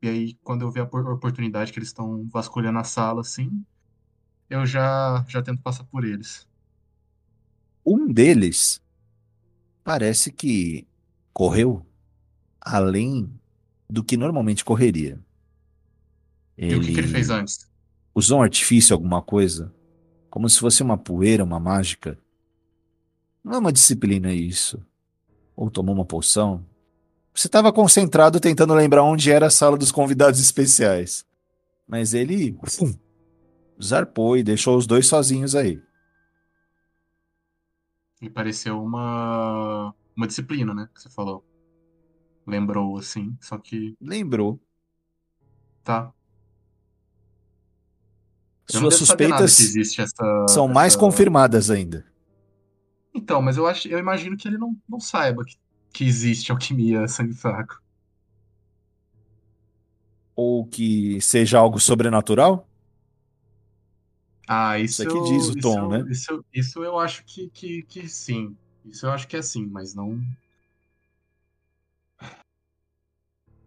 [0.02, 3.64] e aí quando eu ver a por- oportunidade que eles estão vasculhando a sala assim,
[4.50, 6.48] eu já já tento passar por eles.
[7.84, 8.80] Um deles
[9.84, 10.86] parece que
[11.32, 11.84] correu
[12.60, 13.32] além
[13.90, 15.20] do que normalmente correria.
[16.58, 17.68] E o que que ele fez antes?
[18.14, 19.72] usou um artifício, alguma coisa,
[20.30, 22.16] como se fosse uma poeira, uma mágica.
[23.42, 24.80] Não é uma disciplina isso.
[25.56, 26.64] Ou tomou uma poção.
[27.34, 31.26] Você estava concentrado tentando lembrar onde era a sala dos convidados especiais.
[31.86, 32.94] Mas ele fum,
[33.82, 35.82] zarpou e deixou os dois sozinhos aí.
[38.20, 41.42] Me pareceu uma uma disciplina, né, que você falou.
[42.46, 44.60] Lembrou assim, só que Lembrou.
[45.82, 46.12] tá.
[48.74, 49.58] Eu Suas suspeitas
[49.98, 52.04] essa são mais essa- confirmadas ainda.
[53.14, 55.56] Então, mas eu acho, eu imagino que ele não, não saiba que,
[55.92, 57.80] que existe alquimia sangue fraco.
[60.36, 62.66] Ou que seja algo sobrenatural?
[64.46, 66.04] Ah, isso, Isso aqui diz o isso- tom, né?
[66.10, 68.56] Isso, isso eu acho que, que, que sim.
[68.84, 70.20] Isso eu acho que é sim, mas não.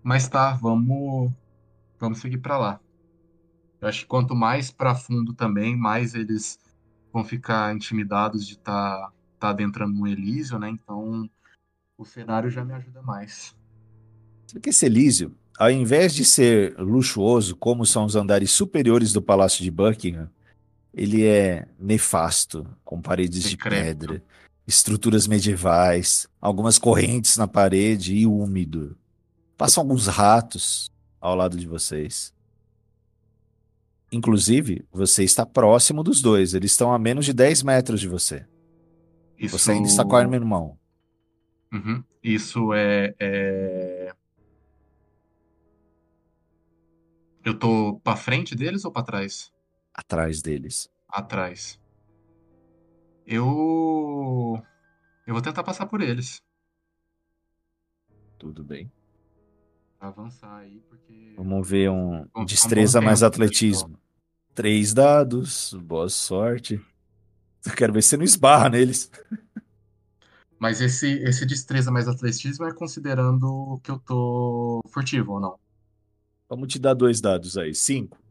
[0.01, 1.31] Mas tá, vamos,
[1.99, 2.79] vamos seguir pra lá.
[3.83, 6.57] Eu acho que quanto mais pra fundo também, mais eles
[7.11, 10.69] vão ficar intimidados de estar tá, tá adentrando no Elísio, né?
[10.69, 11.29] Então
[11.97, 13.53] o cenário já me ajuda mais.
[14.49, 19.61] Porque esse Elísio, ao invés de ser luxuoso, como são os andares superiores do Palácio
[19.61, 20.29] de Buckingham,
[20.93, 24.23] ele é nefasto, com paredes de pedra,
[24.65, 28.95] estruturas medievais, algumas correntes na parede e úmido.
[29.57, 32.32] Passam alguns ratos ao lado de vocês.
[34.13, 38.45] Inclusive, você está próximo dos dois, eles estão a menos de 10 metros de você.
[39.39, 40.77] Isso, Você ainda está com a arma em mão.
[41.73, 42.03] Uhum.
[42.23, 44.13] Isso é, é-
[47.43, 49.51] Eu tô pra frente deles ou pra trás?
[49.93, 50.89] Atrás deles.
[51.09, 51.79] Atrás.
[53.25, 54.61] Eu.
[55.25, 56.39] Eu vou tentar passar por eles.
[58.37, 58.91] Tudo bem.
[59.97, 61.33] Pra avançar aí, porque.
[61.35, 63.97] Vamos ver um Bom, destreza mais atletismo.
[64.53, 66.79] Três dados, boa sorte.
[67.65, 69.09] Eu quero ver se você não esbarra neles.
[70.59, 75.59] Mas esse, esse destreza mais atletismo é considerando que eu tô furtivo ou não?
[76.47, 77.73] Vamos te dar dois dados aí.
[77.73, 78.21] Cinco.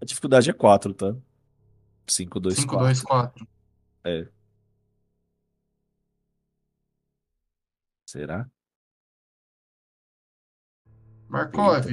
[0.00, 1.14] A dificuldade é quatro, tá?
[2.06, 2.86] Cinco, dois, 5, quatro.
[2.86, 3.48] 2, 4.
[4.04, 4.26] É.
[8.06, 8.50] Será?
[11.28, 11.86] Markov,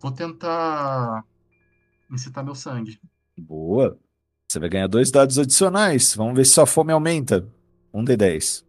[0.00, 1.24] vou tentar
[2.10, 3.00] incitar meu sangue.
[3.36, 3.98] Boa.
[4.48, 6.14] Você vai ganhar dois dados adicionais.
[6.14, 7.46] Vamos ver se sua fome aumenta.
[7.92, 8.64] Um D10.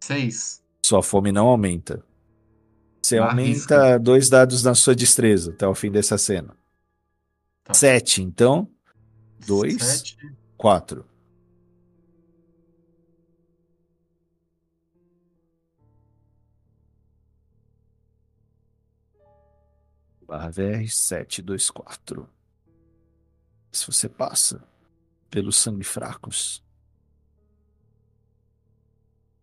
[0.00, 0.62] 6.
[0.84, 2.04] Sua fome não aumenta.
[3.02, 3.74] Você Arrisca.
[3.76, 6.56] aumenta dois dados na sua destreza até o fim dessa cena.
[7.64, 7.74] Tá.
[7.74, 8.68] Sete, então.
[9.46, 9.82] Dois.
[9.82, 10.16] 7.
[10.56, 11.04] Quatro.
[20.32, 22.26] Barra VR 724.
[23.70, 24.66] Se você passa
[25.28, 26.64] pelos sangue fracos.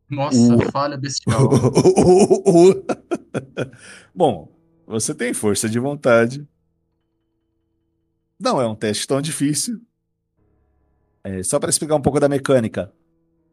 [0.10, 0.72] Nossa, Uh.
[0.72, 1.48] falha bestial.
[4.16, 4.52] Bom,
[4.88, 6.48] você tem força de vontade.
[8.40, 9.80] Não é um teste tão difícil.
[11.24, 12.92] É, só para explicar um pouco da mecânica.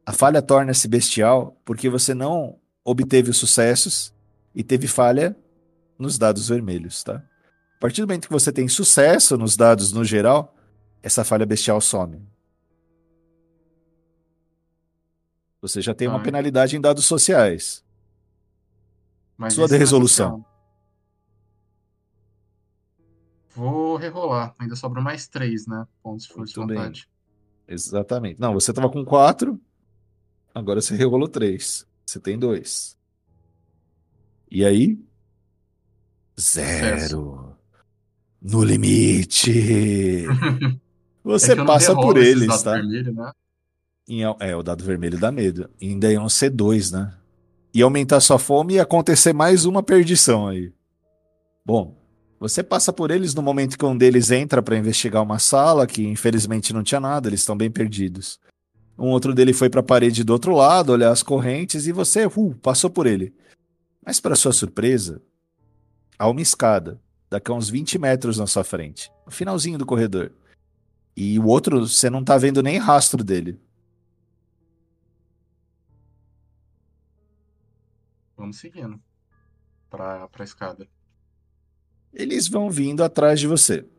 [0.06, 4.14] A falha torna-se bestial porque você não obteve os sucessos
[4.54, 5.36] e teve falha
[5.98, 7.22] nos dados vermelhos, tá?
[7.76, 10.54] A partir do momento que você tem sucesso nos dados no geral,
[11.02, 12.26] essa falha bestial some.
[15.60, 17.84] Você já tem uma Ah, penalidade em dados sociais.
[19.36, 20.44] Mas Sua não é resolução.
[23.54, 24.54] Vou rerolar.
[24.58, 25.86] Ainda sobram mais 3, né?
[26.02, 26.78] Pontos de força de Muito bem.
[26.78, 27.08] vontade.
[27.66, 28.38] Exatamente.
[28.40, 29.58] Não, você tava com 4,
[30.54, 31.86] agora você regolou 3.
[32.04, 32.96] Você tem 2.
[34.50, 34.98] E aí?
[36.38, 37.56] Zero.
[38.40, 40.24] No limite.
[41.24, 42.72] Você É passa por eles, tá?
[42.74, 43.30] vermelhos, né?
[44.08, 45.68] Em- é, o dado vermelho dá medo.
[45.80, 47.12] E ainda iam ser dois, né?
[47.74, 50.72] E aumentar sua fome e acontecer mais uma perdição aí.
[51.64, 51.96] Bom,
[52.38, 56.06] você passa por eles no momento que um deles entra pra investigar uma sala que
[56.06, 58.38] infelizmente não tinha nada, eles estão bem perdidos.
[58.96, 62.54] Um outro dele foi pra parede do outro lado, olhar as correntes e você uh,
[62.62, 63.34] passou por ele.
[64.04, 65.20] Mas para sua surpresa,
[66.18, 67.00] há uma escada,
[67.30, 70.32] daqui a uns 20 metros na sua frente, no finalzinho do corredor.
[71.16, 73.58] E o outro, você não tá vendo nem rastro dele.
[78.36, 79.00] Vamos seguindo.
[79.88, 80.86] Pra, pra escada.
[82.12, 83.82] Eles vão vindo atrás de você.
[83.82, 83.96] Que eles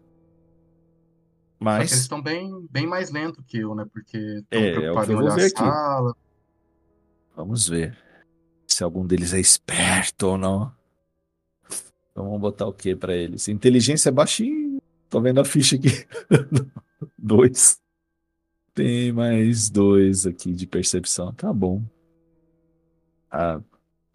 [1.60, 3.86] Mas estão bem, bem mais lentos que eu, né?
[3.92, 5.50] Porque estão É, é preocupados que em olhar a aqui.
[5.58, 6.16] sala.
[7.36, 7.98] vamos ver
[8.68, 10.76] se algum deles é esperto ou não.
[12.18, 13.48] Então vamos botar o que pra eles?
[13.48, 14.82] Inteligência é baixinho.
[15.08, 15.90] Tô vendo a ficha aqui.
[17.16, 17.80] dois.
[18.74, 21.32] Tem mais dois aqui de percepção.
[21.32, 21.86] Tá bom.
[23.30, 23.62] Ah,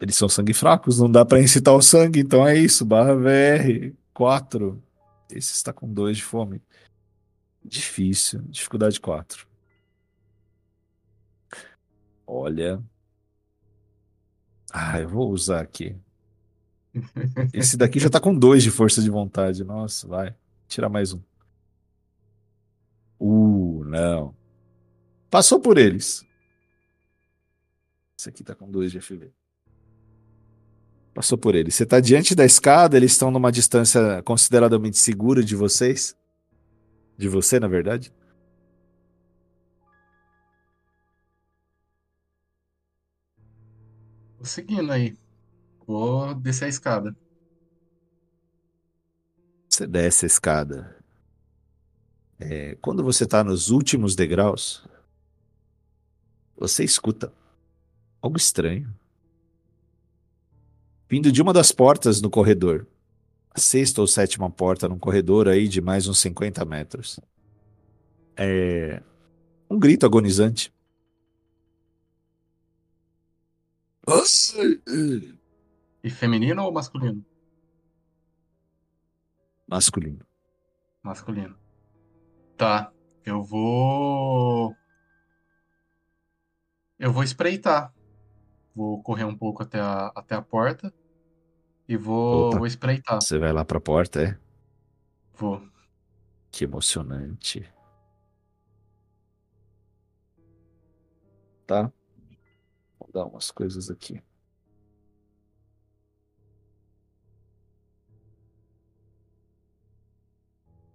[0.01, 2.83] eles são sangue fracos, não dá pra incitar o sangue, então é isso.
[2.83, 4.83] Barra VR 4.
[5.31, 6.61] Esse está com dois de fome.
[7.63, 8.41] Difícil.
[8.49, 9.47] Dificuldade 4.
[12.27, 12.83] Olha.
[14.73, 15.95] Ah, eu vou usar aqui.
[17.53, 19.63] Esse daqui já tá com dois de força de vontade.
[19.63, 20.35] Nossa, vai.
[20.67, 21.21] Tirar mais um.
[23.19, 24.35] Uh, não.
[25.29, 26.23] Passou por eles.
[28.17, 29.31] Esse aqui tá com dois de FV.
[31.13, 31.75] Passou por eles.
[31.75, 36.15] Você tá diante da escada, eles estão numa distância consideradamente segura de vocês.
[37.17, 38.11] De você, na verdade.
[44.37, 45.15] Vou seguindo aí.
[45.85, 47.15] Vou descer a escada.
[49.69, 51.03] Você desce a escada.
[52.39, 54.85] É, quando você está nos últimos degraus,
[56.55, 57.33] você escuta
[58.21, 58.93] algo estranho.
[61.09, 62.87] Vindo de uma das portas no corredor.
[63.49, 67.19] A sexta ou sétima porta num corredor aí de mais uns 50 metros.
[68.35, 69.01] É
[69.69, 70.71] um grito agonizante.
[76.03, 77.23] E feminino ou masculino?
[79.65, 80.25] Masculino.
[81.01, 81.57] Masculino.
[82.57, 82.91] Tá.
[83.25, 84.75] Eu vou.
[86.99, 87.93] Eu vou espreitar.
[88.75, 90.93] Vou correr um pouco até a, até a porta.
[91.87, 92.57] E vou, Opa.
[92.57, 93.21] vou espreitar.
[93.21, 94.39] Você vai lá pra porta, é?
[95.33, 95.61] Vou.
[96.51, 97.71] Que emocionante.
[101.65, 101.91] Tá?
[102.99, 104.21] Vou dar umas coisas aqui.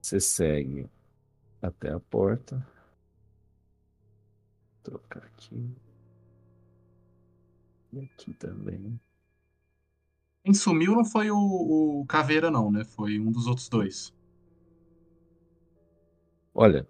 [0.09, 0.88] Você segue
[1.61, 2.66] até a porta.
[4.82, 5.70] Trocar aqui.
[7.92, 8.98] E aqui também.
[10.42, 12.84] Quem sumiu não foi o, o Caveira, não, né?
[12.84, 14.14] Foi um dos outros dois.
[16.54, 16.88] Olha,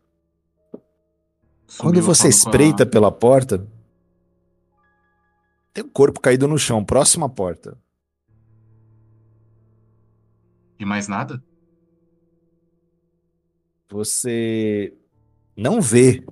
[1.66, 3.66] Sumiu quando você com a- espreita pela porta,
[5.72, 7.76] tem um corpo caído no chão, próximo à porta.
[10.78, 11.42] E mais nada?
[13.89, 14.97] Você
[15.57, 16.24] não vê,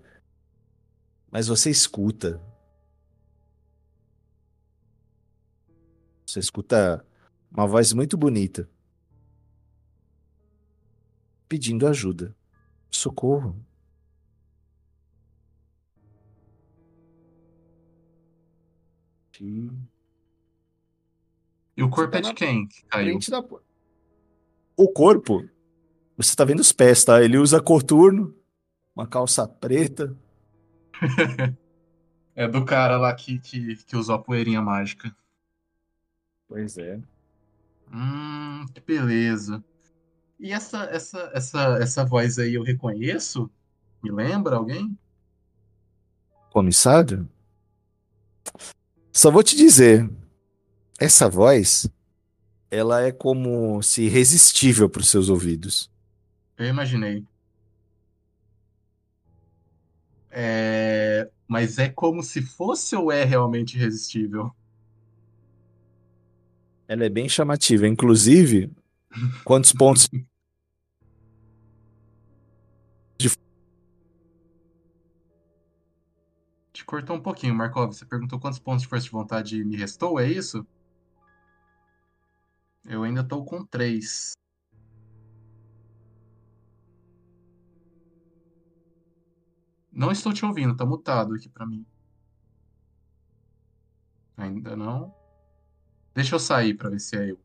[1.31, 2.41] mas você escuta.
[6.27, 7.05] Você escuta
[7.51, 8.69] uma voz muito bonita
[11.49, 12.35] pedindo ajuda.
[12.91, 13.65] Socorro.
[21.77, 23.19] E o corpo tá é de quem que caiu?
[24.77, 25.47] O corpo,
[26.17, 27.23] você tá vendo os pés, tá?
[27.23, 28.35] Ele usa coturno,
[28.95, 30.17] uma calça preta.
[32.39, 35.11] É do cara lá que, que, que usou a poeirinha mágica.
[36.47, 37.01] Pois é.
[37.91, 39.64] Hum, que beleza.
[40.39, 43.51] E essa, essa, essa, essa voz aí eu reconheço?
[44.03, 44.99] Me lembra alguém?
[46.51, 47.27] Comissário?
[49.11, 50.07] Só vou te dizer,
[50.99, 51.89] essa voz,
[52.71, 55.91] ela é como se irresistível para os seus ouvidos.
[56.57, 57.25] Eu imaginei.
[60.31, 61.31] É...
[61.47, 64.55] Mas é como se fosse ou é realmente irresistível?
[66.89, 67.87] Ela é bem chamativa.
[67.87, 68.71] Inclusive,
[69.45, 70.09] quantos pontos
[76.77, 77.95] Te cortou um pouquinho, Markov.
[77.95, 80.67] Você perguntou quantos pontos de força de vontade me restou, é isso?
[82.85, 84.35] Eu ainda tô com três.
[89.97, 91.87] Não estou te ouvindo, tá mutado aqui pra mim.
[94.37, 95.15] Ainda não.
[96.15, 97.41] Deixa eu sair pra ver se é eu.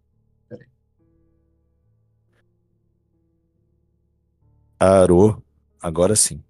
[4.78, 5.42] Arô.
[5.82, 6.44] Agora sim.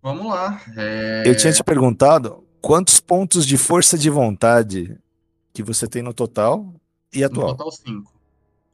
[0.00, 0.58] Vamos lá.
[0.74, 1.24] É...
[1.26, 4.98] Eu tinha te perguntado quantos pontos de força de vontade
[5.52, 6.74] que você tem no total
[7.12, 7.48] e No atual.
[7.48, 8.20] total 5.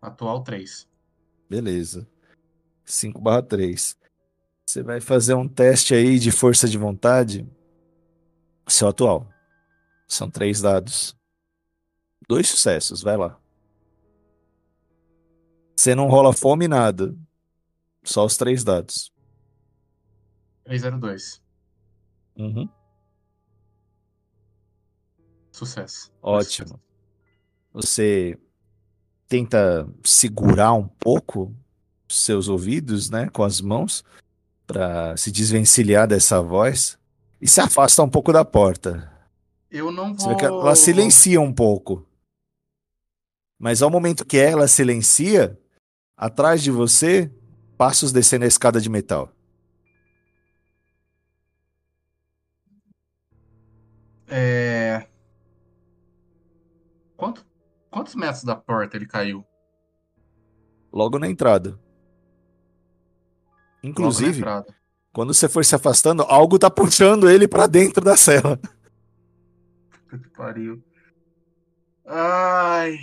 [0.01, 0.87] Atual 3.
[1.51, 2.07] Beleza.
[2.85, 3.97] 5 barra 3.
[4.67, 7.47] Você vai fazer um teste aí de força de vontade.
[8.67, 9.29] Seu atual.
[10.09, 11.17] São três dados.
[12.29, 13.39] Dois sucessos, vai lá.
[15.77, 17.15] Você não rola fome nada.
[18.05, 19.13] Só os três dados.
[20.65, 21.43] 302.
[22.37, 22.69] Uhum.
[25.51, 26.11] Sucesso.
[26.23, 26.81] Ótimo.
[27.73, 28.39] Você
[29.29, 31.55] tenta segurar um pouco
[32.21, 34.05] seus ouvidos, né, com as mãos,
[34.67, 36.99] para se desvencilhar dessa voz
[37.41, 39.11] e se afasta um pouco da porta.
[39.71, 40.37] Eu não Você vê vou.
[40.37, 42.07] que ela silencia um pouco.
[43.59, 45.59] Mas ao momento que ela silencia,
[46.17, 47.31] atrás de você,
[47.77, 49.33] passos descendo a escada de metal.
[54.29, 55.07] É...
[57.17, 57.47] Quanto...
[57.91, 59.45] Quantos metros da porta ele caiu?
[60.91, 61.79] Logo na entrada.
[63.83, 64.43] Inclusive,
[65.13, 68.57] quando você for se afastando, algo tá puxando ele pra dentro da cela.
[70.09, 70.83] Puta que pariu.
[72.07, 72.99] Ai.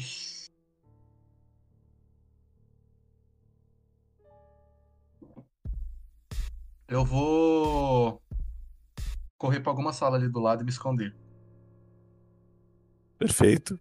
[6.87, 8.21] Eu vou
[9.37, 11.15] correr pra alguma sala ali do lado e me esconder.
[13.17, 13.79] Perfeito.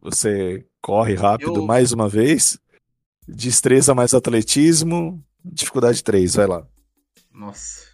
[0.00, 2.58] Você corre rápido Eu- mais uma vez.
[3.26, 5.22] Destreza mais atletismo.
[5.44, 6.66] Dificuldade 3, vai lá.
[7.32, 7.86] Nossa.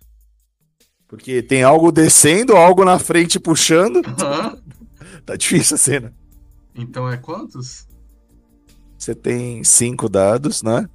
[1.06, 4.00] Porque tem algo descendo, algo na frente puxando.
[5.26, 6.14] Tá difícil a cena.
[6.74, 7.88] Então é quantos?
[8.98, 10.86] Você tem cinco dados, né?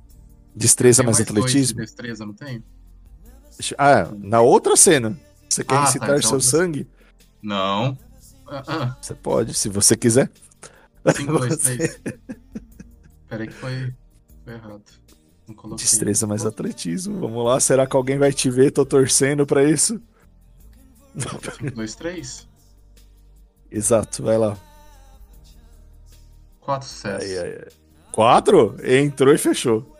[0.56, 1.80] Destreza mais de atletismo.
[1.80, 2.64] destreza, não tem?
[3.76, 5.20] Ah, na outra cena.
[5.50, 6.88] Você quer Ah, tá, incitar então seu outra- sangue?
[7.42, 7.98] Não.
[8.48, 8.98] Ah, ah.
[9.02, 10.30] Você pode, se você quiser.
[11.16, 12.02] 5, 2, Você- 3.
[13.28, 13.94] Peraí que foi,
[14.44, 14.84] foi errado.
[15.76, 17.20] Destreza mais atletismo.
[17.20, 18.72] Vamos lá, será que alguém vai te ver?
[18.72, 20.02] Tô torcendo pra isso.
[21.16, 22.48] Um, dois, três.
[23.72, 24.58] Exato, vai lá.
[26.62, 27.24] Quatro sucessos.
[27.30, 27.68] Aí, aí, aí.
[28.12, 28.76] Quatro?
[28.84, 29.96] Entrou e fechou.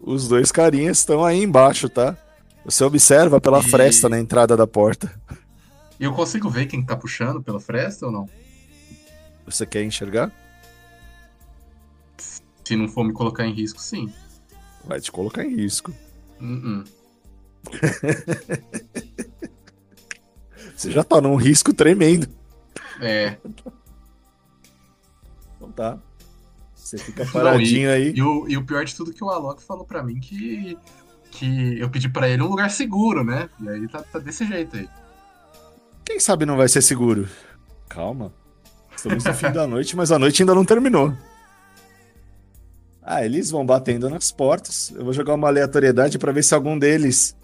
[0.00, 2.16] Os dois carinhas estão aí embaixo, tá?
[2.64, 5.12] Você observa pela E- fresta na entrada da porta.
[5.98, 8.28] E eu consigo ver quem tá puxando pela fresta ou não?
[9.46, 10.32] Você quer enxergar?
[12.64, 14.12] Se não for me colocar em risco, sim.
[14.84, 15.92] Vai te colocar em risco.
[16.40, 16.84] Uh-uh.
[20.76, 22.28] Você já tá num risco tremendo.
[23.00, 23.36] É.
[25.56, 25.98] Então tá.
[26.74, 28.12] Você fica paradinho aí.
[28.14, 30.76] E o, e o pior de tudo é que o Alok falou pra mim que,
[31.30, 33.48] que eu pedi pra ele um lugar seguro, né?
[33.60, 34.88] E aí tá, tá desse jeito aí.
[36.04, 37.28] Quem sabe não vai ser seguro?
[37.88, 38.32] Calma.
[38.94, 41.16] Estamos no fim da noite, mas a noite ainda não terminou.
[43.04, 44.90] Ah, eles vão batendo nas portas.
[44.96, 47.36] Eu vou jogar uma aleatoriedade pra ver se algum deles.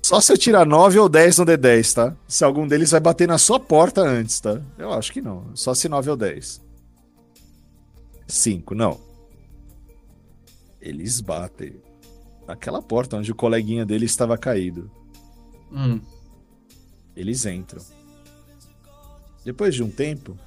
[0.00, 2.16] Só se eu tirar 9 ou 10 no D10, tá?
[2.28, 4.60] Se algum deles vai bater na sua porta antes, tá?
[4.78, 5.44] Eu acho que não.
[5.54, 6.62] Só se 9 ou 10.
[8.28, 9.00] 5, não.
[10.80, 11.74] Eles batem
[12.46, 14.88] naquela porta onde o coleguinha dele estava caído.
[15.72, 16.00] Hum.
[17.16, 17.82] Eles entram.
[19.44, 20.38] Depois de um tempo,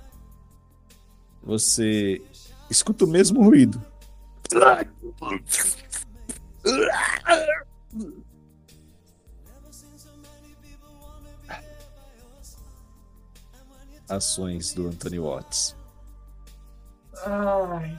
[1.43, 2.22] você
[2.70, 3.82] escuta o mesmo ruído.
[14.08, 15.76] Ações do Anthony Watts.
[17.26, 17.98] Ai.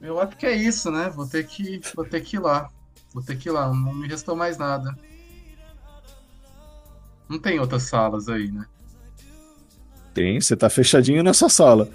[0.00, 1.08] Eu acho que é isso, né?
[1.08, 2.70] Vou ter que, vou ter que ir lá.
[3.12, 3.68] Vou ter que ir lá.
[3.68, 4.94] Não me restou mais nada.
[7.28, 8.66] Não tem outras salas aí, né?
[10.12, 11.90] Tem, você tá fechadinho nessa sala.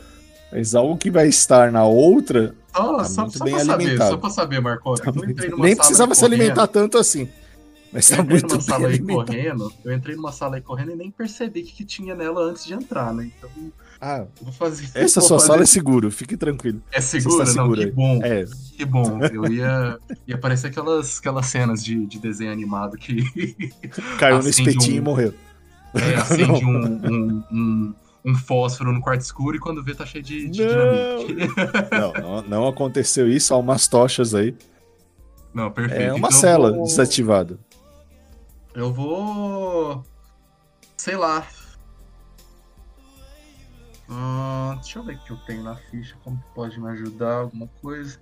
[0.51, 2.53] Mas algo que vai estar na outra.
[2.75, 4.11] Só, Tá só, muito só bem pra saber, alimentado.
[4.11, 4.95] só pra saber, Marco.
[4.95, 5.11] tá
[5.57, 7.27] Nem precisava se alimentar tanto assim.
[7.93, 9.25] Mas Eu tá entrei muito numa sala aí alimentado.
[9.27, 12.41] correndo, eu entrei numa sala aí correndo e nem percebi o que, que tinha nela
[12.41, 13.29] antes de entrar, né?
[13.37, 13.49] Então,
[13.99, 14.85] Ah, vou fazer.
[14.95, 16.81] essa vou sua fazer- sala é seguro, fique tranquilo.
[16.89, 17.43] é segura?
[17.43, 17.91] está Não, que aí.
[17.91, 18.45] bom, É,
[18.77, 19.19] que bom.
[19.33, 23.25] Eu ia, ia parecer aquelas, aquelas cenas de, de desenho animado que
[24.17, 25.33] caiu no espetinho um- e morreu.
[25.93, 27.93] é, acende um, um, um,
[28.23, 30.67] um fósforo no quarto escuro e quando vê tá cheio de, de Não.
[30.67, 31.35] dinamite.
[31.91, 34.55] Não, não, não aconteceu isso, há umas tochas aí.
[35.53, 36.01] Não, perfeito.
[36.01, 37.59] É uma Então cela vou- desativada.
[38.73, 40.05] Eu vou.
[40.95, 41.45] Sei lá.
[44.09, 46.15] Ah, deixa eu ver o que eu tenho na ficha.
[46.23, 47.33] Como pode me ajudar?
[47.41, 48.17] Alguma coisa?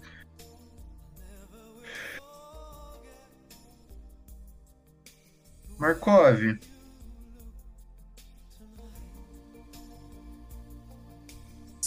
[5.77, 6.59] Markov,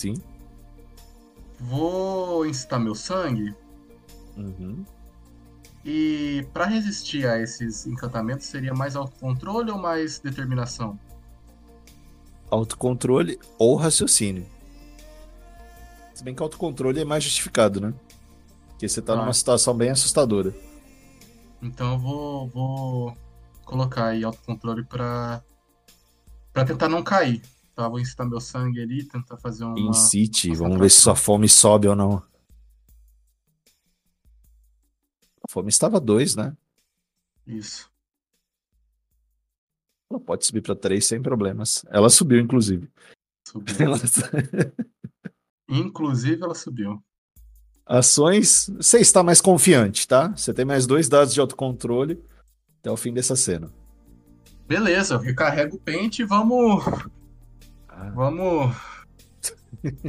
[0.02, 0.14] Sim.
[1.60, 3.54] vou incitar meu sangue.
[4.36, 4.84] Uhum.
[5.84, 10.98] E pra resistir a esses encantamentos seria mais autocontrole ou mais determinação?
[12.50, 14.44] Autocontrole ou raciocínio.
[16.14, 17.94] Se bem que autocontrole é mais justificado, né?
[18.70, 19.16] Porque você tá Ah.
[19.16, 20.52] numa situação bem assustadora.
[21.62, 23.16] Então eu vou, vou
[23.64, 25.42] colocar aí autocontrole pra,
[26.52, 27.40] pra tentar não cair.
[27.82, 27.88] Tá?
[27.88, 29.78] Vou incitar meu sangue ali, tentar fazer uma.
[29.78, 32.22] Incite, uma vamos ver se sua fome sobe ou não.
[35.42, 36.56] A fome estava 2, né?
[37.46, 37.90] Isso.
[40.08, 41.84] Ela pode subir pra 3 sem problemas.
[41.90, 42.88] Ela subiu, inclusive.
[43.48, 43.74] Subiu.
[43.80, 43.98] Ela-
[45.68, 47.02] Inclusive ela subiu.
[47.86, 50.28] Ações, você está mais confiante, tá?
[50.36, 52.22] Você tem mais dois dados de autocontrole
[52.78, 53.72] até o fim dessa cena.
[54.68, 56.84] Beleza, eu recarrego o pente e vamos.
[58.10, 58.76] Vamos.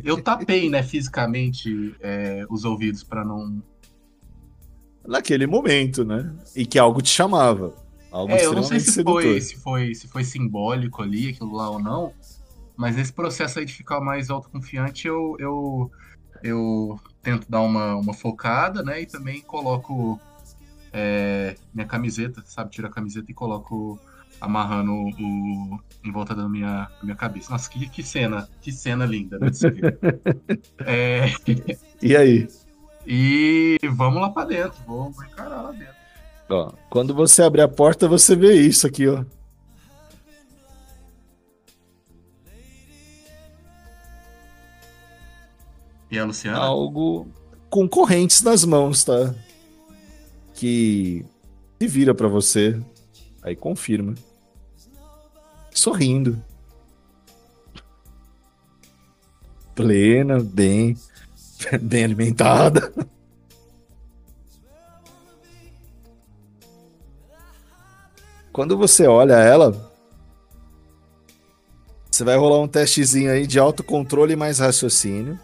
[0.04, 3.64] Eu tapei, né, fisicamente é, os ouvidos pra não.
[5.06, 6.34] Naquele momento, né?
[6.56, 7.74] E que algo te chamava.
[8.12, 9.24] Algo É, eu não sei se sedutor.
[9.24, 12.14] foi, se, foi, se foi simbólico ali, aquilo lá ou não,
[12.76, 15.92] mas esse processo aí de ficar mais autoconfiante, eu, eu,
[16.44, 19.02] eu tento dar uma, uma focada, né?
[19.02, 20.20] E também coloco
[20.92, 22.70] é, minha camiseta, sabe?
[22.70, 24.00] Tiro a camiseta e coloco
[24.44, 27.50] amarrando o, em volta da minha, da minha cabeça.
[27.50, 29.48] Nossa, que, que cena, que cena linda, né?
[30.86, 31.26] É,
[32.02, 32.48] E aí?
[33.08, 35.96] e vamos lá pra dentro, vou, vou encarar lá dentro.
[36.50, 39.24] Ó, quando você abre a porta, você vê isso aqui, ó.
[46.12, 46.60] E a Luciana?
[46.60, 47.28] Algo
[47.70, 49.34] com correntes nas mãos, tá?
[50.54, 51.26] Que
[51.82, 52.80] se vira pra você.
[53.42, 54.14] Aí confirma.
[55.74, 56.42] Sorrindo.
[59.76, 60.98] Plena, bem.
[61.82, 62.94] Bem alimentada.
[68.52, 69.92] Quando você olha ela,
[72.12, 75.40] você vai rolar um testezinho aí de autocontrole mais raciocínio.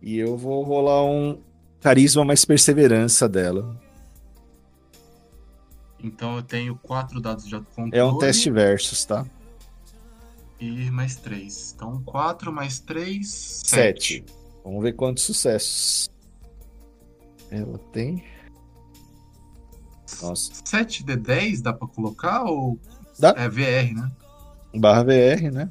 [0.00, 1.38] E eu vou rolar um
[1.80, 3.76] carisma mais perseverança dela.
[6.02, 7.96] Então eu tenho quatro dados de autocontrole.
[7.96, 9.26] É um teste versus, tá?
[10.60, 11.72] E mais três.
[11.76, 14.24] Então quatro mais três, Sete.
[14.24, 14.24] sete.
[14.64, 16.10] Vamos ver quantos sucessos.
[17.50, 18.24] Ela tem.
[20.22, 20.50] Nossa.
[20.64, 22.78] 7 de 10 dá pra colocar ou
[23.18, 23.34] Dá.
[23.36, 24.10] é VR, né?
[24.74, 25.70] Barra VR, né?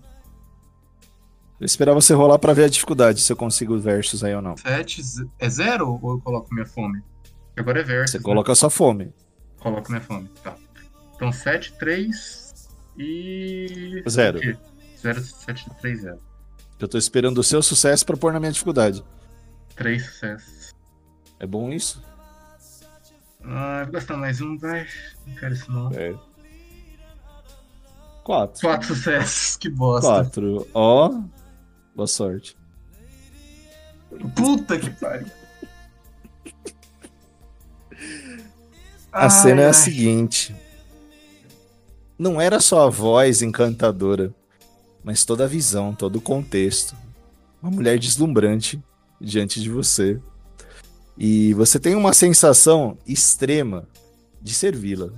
[1.60, 4.42] Eu esperar você rolar pra ver a dificuldade, se eu consigo os versus aí ou
[4.42, 4.56] não.
[4.58, 5.02] 7
[5.40, 7.02] é zero ou eu coloco minha fome?
[7.58, 8.12] Agora é versus.
[8.12, 8.24] Você né?
[8.24, 9.12] coloca a sua fome.
[9.60, 10.56] Coloco minha fome, tá.
[11.16, 14.04] Então 7, 3 e.
[14.08, 14.40] Zero.
[15.02, 16.20] 0, 7, 3, 0.
[16.80, 19.04] Eu tô esperando o seu sucesso pra pôr na minha dificuldade.
[19.76, 20.76] 3 sucessos.
[21.40, 22.04] É bom isso?
[23.44, 24.88] Ah, vou gastar mais um, vai.
[25.26, 25.92] Não quero isso não.
[25.92, 26.14] É.
[28.24, 28.62] Quatro.
[28.62, 30.08] 4 sucessos, que bosta.
[30.08, 30.68] Quatro.
[30.74, 31.22] Ó.
[31.96, 32.58] Boa sorte.
[34.36, 35.28] Puta que pariu.
[39.20, 39.74] A cena é a Ai, ai.
[39.74, 40.56] seguinte.
[42.20, 44.32] Não era só a voz encantadora,
[45.04, 46.96] mas toda a visão, todo o contexto.
[47.62, 48.80] Uma mulher deslumbrante
[49.20, 50.20] diante de você.
[51.18, 53.88] E você tem uma sensação extrema
[54.40, 55.10] de servi-la.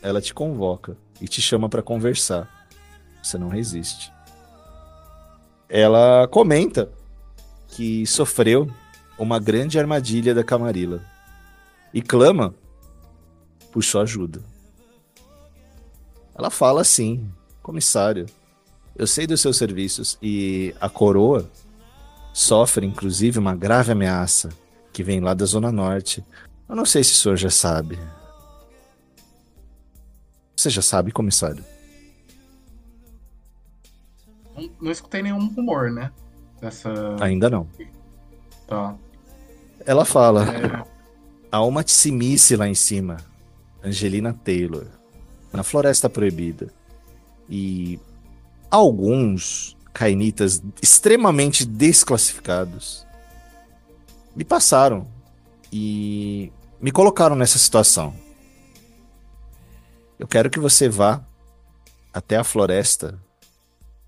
[0.00, 2.68] Ela te convoca e te chama para conversar.
[3.20, 4.12] Você não resiste.
[5.68, 6.88] Ela comenta
[7.66, 8.70] que sofreu
[9.18, 11.02] uma grande armadilha da Camarilla
[11.92, 12.54] e clama
[13.82, 14.40] sua ajuda.
[16.34, 17.28] Ela fala assim,
[17.62, 18.26] comissário,
[18.94, 21.50] eu sei dos seus serviços e a coroa
[22.32, 24.50] sofre, inclusive, uma grave ameaça
[24.92, 26.24] que vem lá da Zona Norte.
[26.68, 27.98] Eu não sei se o senhor já sabe.
[30.56, 31.64] Você já sabe, comissário?
[34.56, 36.10] Não, não escutei nenhum rumor, né?
[36.60, 36.90] Dessa.
[37.20, 37.68] Ainda não.
[38.66, 38.96] Tá.
[39.84, 40.84] Ela fala: É,
[41.52, 43.18] há uma Tsimice lá em cima,
[43.86, 44.86] Angelina Taylor,
[45.52, 46.72] na Floresta Proibida.
[47.48, 48.00] E
[48.68, 53.06] alguns cainitas extremamente desclassificados
[54.34, 55.06] me passaram
[55.72, 58.12] e me colocaram nessa situação.
[60.18, 61.24] Eu quero que você vá
[62.12, 63.22] até a floresta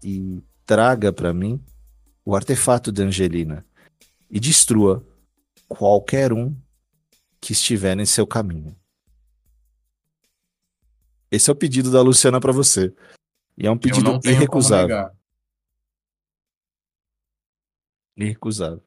[0.02, 1.62] e traga para mim
[2.24, 3.64] o artefato de Angelina
[4.28, 5.06] e destrua
[5.68, 6.54] qualquer um
[7.40, 8.77] que estiver em seu caminho.
[11.30, 12.92] Esse é o pedido da Luciana para você.
[13.56, 15.10] E é um pedido irrecusável.
[18.16, 18.82] Irrecusável.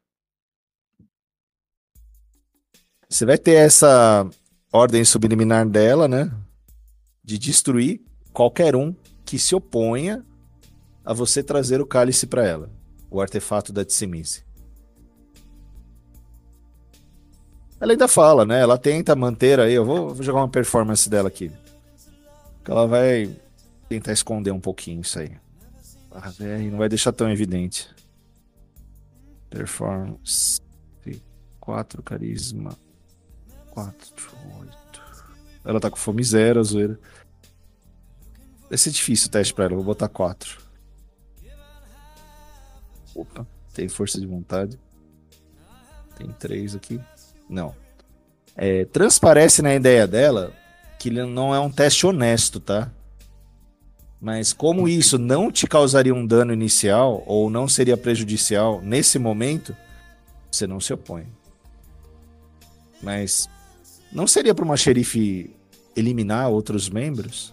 [3.07, 4.27] Você vai ter essa
[4.71, 6.31] ordem subliminar dela, né?
[7.23, 10.25] De destruir qualquer um que se oponha
[11.03, 12.69] a você trazer o cálice para ela,
[13.09, 14.45] o artefato da Tsimice.
[17.79, 18.61] Ela ainda fala, né?
[18.61, 19.73] Ela tenta manter aí.
[19.73, 21.51] Eu vou, vou jogar uma performance dela aqui.
[22.63, 23.35] Que ela vai
[23.89, 25.31] tentar esconder um pouquinho isso aí.
[26.11, 27.89] Ah, véi, não vai deixar tão evidente.
[29.49, 30.59] Performance.
[31.59, 32.77] 4, carisma.
[33.69, 34.77] 4, 8.
[35.63, 36.99] Ela tá com fome zero, a zoeira.
[38.67, 40.59] Vai ser difícil o teste pra ela, vou botar 4.
[43.13, 44.79] Opa, tem força de vontade.
[46.17, 46.99] Tem 3 aqui.
[47.49, 47.75] Não.
[48.55, 50.53] É, transparece na ideia dela
[51.01, 52.91] que ele não é um teste honesto, tá?
[54.21, 59.75] Mas como isso não te causaria um dano inicial ou não seria prejudicial nesse momento,
[60.51, 61.25] você não se opõe.
[63.01, 63.49] Mas
[64.11, 65.49] não seria para uma xerife
[65.95, 67.51] eliminar outros membros?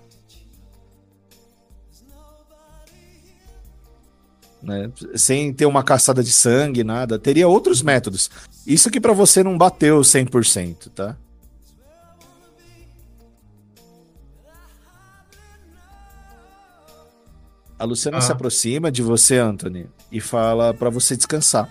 [4.63, 4.93] Né?
[5.15, 7.19] Sem ter uma caçada de sangue, nada.
[7.19, 8.31] Teria outros métodos.
[8.67, 11.17] Isso que para você não bateu 100%, tá?
[17.79, 18.21] A Luciana Ah.
[18.21, 21.71] se aproxima de você, Anthony, e fala para você descansar.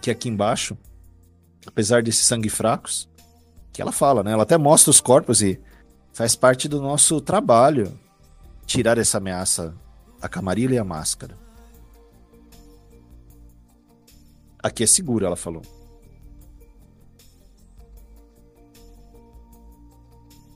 [0.00, 0.76] Que aqui embaixo,
[1.66, 3.08] apesar desses sangue fracos,
[3.72, 4.32] que ela fala, né?
[4.32, 5.60] Ela até mostra os corpos e
[6.12, 7.96] faz parte do nosso trabalho
[8.66, 9.74] tirar essa ameaça
[10.20, 11.36] a camarilha e a máscara.
[14.62, 15.62] Aqui é seguro, ela falou.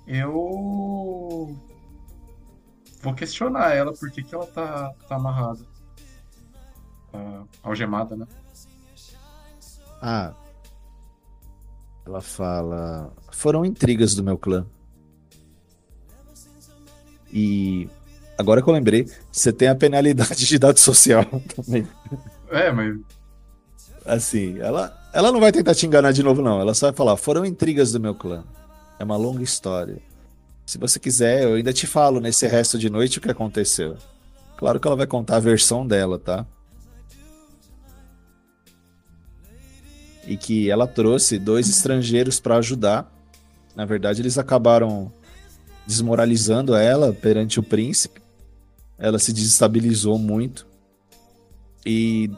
[0.07, 1.55] Eu
[3.03, 5.61] vou questionar ela por que, que ela tá, tá amarrada.
[7.13, 8.27] Tá algemada, né?
[10.01, 10.33] Ah.
[12.07, 13.13] Ela fala.
[13.31, 14.67] Foram intrigas do meu clã.
[17.33, 17.89] E.
[18.37, 21.25] Agora que eu lembrei, você tem a penalidade de dado social
[21.55, 21.87] também.
[22.51, 22.99] É, mas.
[24.07, 26.61] Assim, ela, ela não vai tentar te enganar de novo, não.
[26.61, 28.45] Ela só vai falar: foram intrigas do meu clã.
[28.99, 30.01] É uma longa história.
[30.69, 33.97] Se você quiser, eu ainda te falo nesse resto de noite o que aconteceu.
[34.55, 36.45] Claro que ela vai contar a versão dela, tá?
[40.27, 43.11] E que ela trouxe dois estrangeiros para ajudar.
[43.75, 45.11] Na verdade, eles acabaram
[45.87, 48.21] desmoralizando ela perante o príncipe.
[48.99, 50.67] Ela se desestabilizou muito.
[51.87, 52.31] E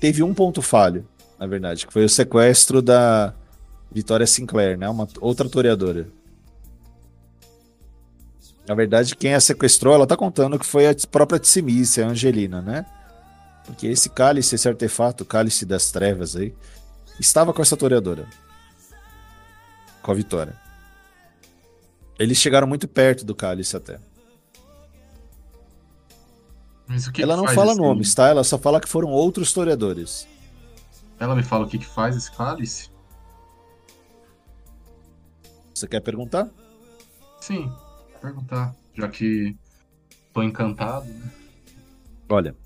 [0.00, 1.08] teve um ponto falho,
[1.38, 3.32] na verdade, que foi o sequestro da
[3.90, 4.86] Vitória Sinclair, né?
[4.86, 6.06] Uma outra toreadora.
[8.66, 12.62] Na verdade, quem a sequestrou, ela tá contando que foi a própria Tsimice, a Angelina,
[12.62, 12.86] né?
[13.66, 16.54] Porque esse cálice, esse artefato, o cálice das trevas aí,
[17.20, 18.26] estava com essa toreadora.
[20.02, 20.58] Com a Vitória.
[22.18, 23.98] Eles chegaram muito perto do cálice até.
[27.12, 28.28] Que ela que não fala nomes, tá?
[28.28, 30.28] Ela só fala que foram outros toreadores.
[31.18, 32.90] Ela me fala o que, que faz esse cálice?
[35.74, 36.48] Você quer perguntar?
[37.40, 37.72] Sim,
[38.24, 38.74] perguntar.
[38.94, 39.54] Já que
[40.32, 41.30] tô encantado, né?
[42.28, 42.56] Olha,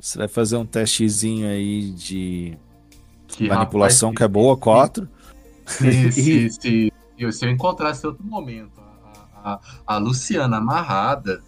[0.00, 2.58] você vai fazer um testezinho aí de
[3.28, 5.08] Que, manipulação rapaz, que é boa, 4.
[5.66, 11.40] Se, se, se, se, se eu encontrasse outro momento a, a, a Luciana amarrada,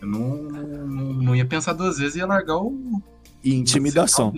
[0.00, 3.02] eu não, não, não ia pensar duas vezes e ia largar o.
[3.42, 4.32] E intimidação.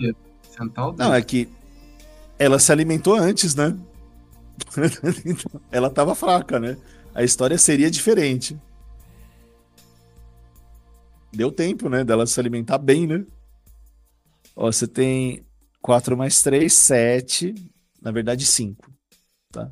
[0.49, 1.03] Sentar o dedo.
[1.03, 1.47] Não, é que
[2.39, 3.77] ela se alimentou antes, né?
[5.71, 6.77] Ela tava fraca, né?
[7.13, 8.59] A história seria diferente.
[11.31, 12.03] Deu tempo, né?
[12.03, 13.25] Dela se alimentar bem, né?
[14.55, 15.45] Ó, você tem
[15.81, 17.53] 4 mais 3, 7.
[18.01, 18.91] Na verdade, 5.
[19.51, 19.71] Tá?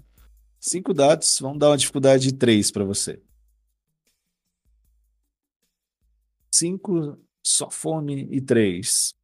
[0.60, 1.40] 5 dados.
[1.40, 3.22] Vamos dar uma dificuldade de 3 pra você.
[6.54, 9.16] 5, só fome e 3.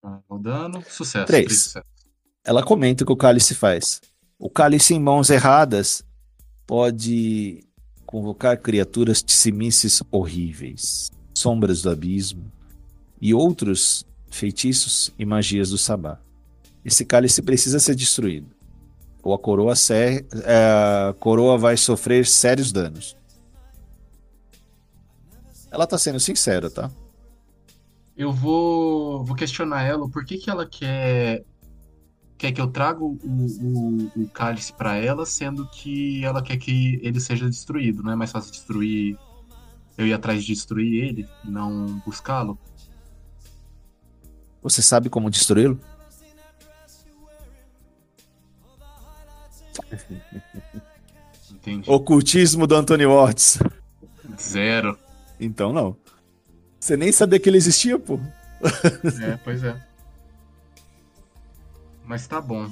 [0.00, 0.82] Tá Rodando.
[0.82, 1.26] Sucesso.
[1.26, 1.46] Três.
[1.46, 1.90] três sucessos.
[2.44, 4.00] ela comenta o que o cálice faz.
[4.38, 6.04] O cálice em mãos erradas
[6.66, 7.64] pode
[8.04, 12.50] convocar criaturas tissimices horríveis, sombras do abismo
[13.20, 16.18] e outros feitiços e magias do sabá.
[16.84, 18.48] Esse cálice precisa ser destruído.
[19.22, 23.16] Ou a coroa, ser- é, a coroa vai sofrer sérios danos.
[25.70, 26.90] Ela tá sendo sincera, tá?
[28.16, 31.44] Eu vou, vou questionar ela o porquê que ela quer
[32.38, 36.98] quer que eu traga o, o, o cálice pra ela, sendo que ela quer que
[37.02, 38.02] ele seja destruído.
[38.02, 39.18] Não é mais fácil destruir
[39.96, 42.58] eu ir atrás de destruir ele e não buscá-lo?
[44.62, 45.78] Você sabe como destruí-lo?
[51.50, 51.90] Entendi.
[51.90, 53.58] Ocultismo do Anthony Watts.
[54.40, 54.98] Zero.
[55.38, 55.96] Então não.
[56.78, 58.18] Você nem sabia que ele existia, pô.
[59.22, 59.91] É, pois é.
[62.04, 62.70] Mas tá bom.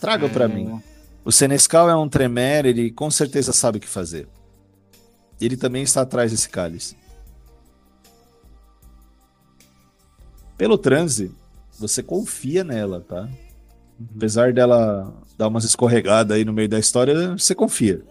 [0.00, 0.82] Traga pra É, mim.
[1.24, 4.26] O Senescal é um Tremere, ele com certeza sabe o que fazer.
[5.40, 6.96] Ele também está atrás desse cálice.
[10.56, 11.34] Pelo transe,
[11.78, 13.28] você confia nela, tá?
[14.16, 18.02] Apesar dela dar umas escorregadas aí no meio da história, você confia.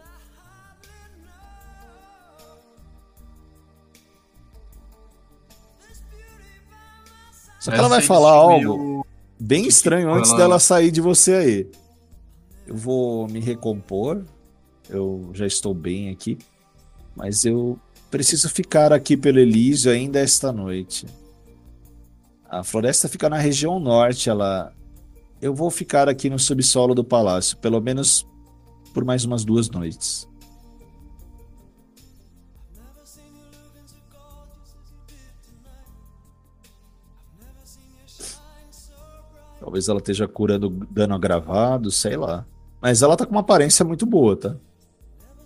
[7.59, 9.05] Só que ela vai falar algo
[9.39, 11.71] bem estranho antes ela- dela sair de você aí.
[12.67, 14.23] Eu vou me recompor.
[14.89, 16.37] Eu já estou bem aqui.
[17.15, 17.77] Mas eu
[18.09, 21.05] preciso ficar aqui pelo Elísio ainda esta noite.
[22.49, 24.73] A floresta fica na região norte, ela.
[25.41, 28.27] Eu vou ficar aqui no subsolo do palácio, pelo menos
[28.93, 30.27] por mais umas duas noites.
[39.59, 42.45] Talvez ela esteja curando dano agravado, sei lá.
[42.81, 44.55] Mas ela tá com uma aparência muito boa, tá?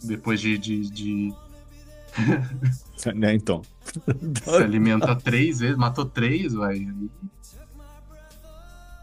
[0.03, 1.33] Depois de, de, de
[3.15, 3.61] Né, então.
[4.43, 6.87] se alimenta três vezes, matou três, vai.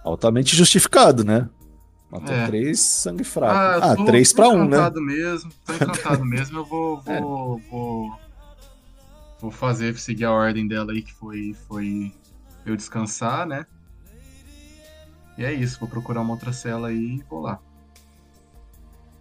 [0.04, 1.48] Altamente justificado, né?
[2.10, 2.46] Matou É.
[2.46, 3.54] três sangue fraco.
[3.84, 4.64] Ah, Ah, tô- três tô pra um, né?
[4.76, 6.58] encantado mesmo, tô encantado mesmo.
[6.58, 7.20] Eu vou, É.
[7.20, 8.12] vou, vou,
[9.40, 12.12] vou fazer, seguir a ordem dela aí, que foi, foi
[12.64, 13.66] eu descansar, né?
[15.38, 17.60] E é isso, vou procurar uma outra cela aí e vou lá.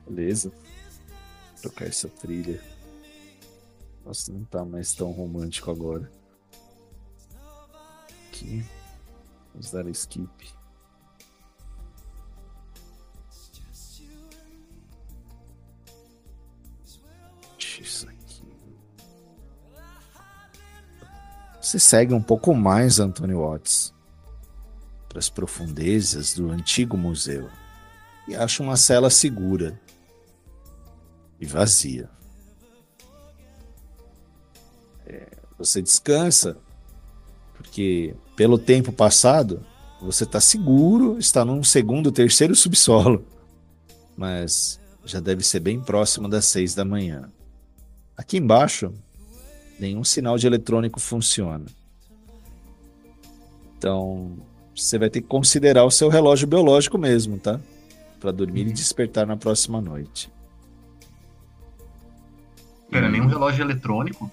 [0.07, 0.51] Beleza.
[1.61, 2.61] Trocar essa trilha.
[4.05, 6.09] Nossa, não tá mais tão romântico agora.
[8.27, 8.65] aqui.
[9.53, 10.59] Vamos dar skip.
[21.61, 23.93] Você segue um pouco mais Anthony Watts
[25.09, 27.49] para as profundezas do antigo museu
[28.27, 29.79] e acha uma cela segura
[31.39, 32.09] e vazia.
[35.05, 36.55] É, você descansa
[37.55, 39.65] porque pelo tempo passado
[39.99, 43.25] você está seguro, está num segundo, terceiro subsolo,
[44.15, 47.29] mas já deve ser bem próximo das seis da manhã.
[48.15, 48.93] Aqui embaixo,
[49.79, 51.65] nenhum sinal de eletrônico funciona.
[53.77, 54.37] Então,
[54.81, 57.59] você vai ter que considerar o seu relógio biológico mesmo, tá?
[58.19, 60.31] Para dormir e despertar na próxima noite.
[62.89, 64.31] Pera, nenhum relógio eletrônico?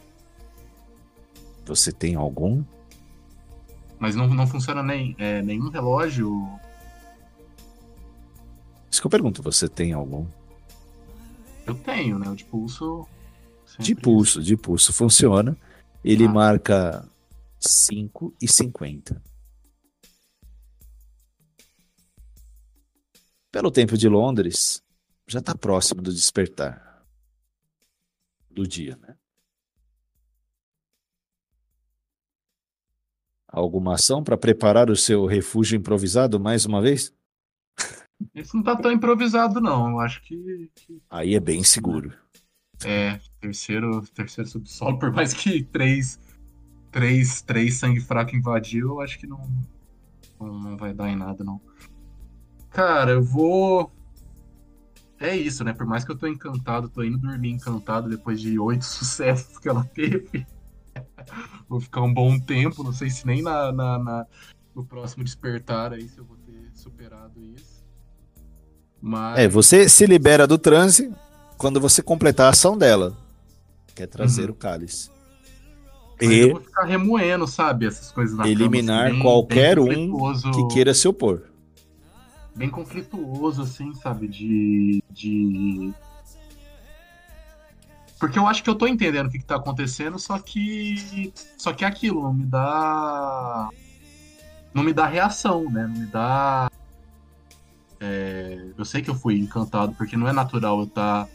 [1.66, 2.62] Você tem algum?
[3.98, 6.48] Mas não, não funciona nem, é, nenhum relógio.
[8.90, 10.26] Isso que eu pergunto, você tem algum?
[11.66, 12.28] Eu tenho, né?
[12.28, 13.06] O de pulso.
[13.78, 15.56] De pulso, de pulso funciona.
[16.04, 16.28] Ele ah.
[16.28, 17.08] marca
[17.58, 19.20] 5 e 50.
[23.56, 24.84] Pelo tempo de Londres,
[25.26, 27.02] já está próximo do despertar
[28.50, 29.16] do dia, né?
[33.48, 37.14] Alguma ação para preparar o seu refúgio improvisado mais uma vez?
[38.34, 39.88] Esse não tá tão improvisado, não.
[39.88, 40.70] Eu acho que.
[40.74, 41.00] que...
[41.08, 42.12] Aí é bem seguro.
[42.84, 46.20] É, terceiro, terceiro subsolo, por mais que três,
[46.92, 49.40] três, três sangue fraco invadiu, eu acho que não,
[50.38, 51.58] não vai dar em nada, não.
[52.76, 53.90] Cara, eu vou.
[55.18, 55.72] É isso, né?
[55.72, 59.66] Por mais que eu tô encantado, tô indo dormir encantado depois de oito sucessos que
[59.66, 60.46] ela teve.
[61.66, 64.26] vou ficar um bom tempo, não sei se nem na, na, na,
[64.74, 67.82] no próximo despertar aí se eu vou ter superado isso.
[69.00, 69.38] Mas...
[69.38, 71.10] É, você se libera do transe
[71.56, 73.16] quando você completar a ação dela,
[73.94, 74.50] que é trazer uhum.
[74.50, 75.10] o cálice.
[76.20, 79.82] Mas e eu vou ficar remoendo, sabe, essas coisas na eliminar cama, assim, bem, qualquer
[79.82, 81.55] bem um que queira se opor.
[82.56, 85.94] Bem conflituoso, assim, sabe, de, de
[88.18, 91.32] porque eu acho que eu tô entendendo o que, que tá acontecendo, só que.
[91.58, 93.68] Só que é aquilo, não me dá.
[94.72, 95.86] Não me dá reação, né?
[95.86, 96.70] Não me dá.
[97.98, 98.72] É...
[98.76, 101.26] eu sei que eu fui encantado, porque não é natural eu tá,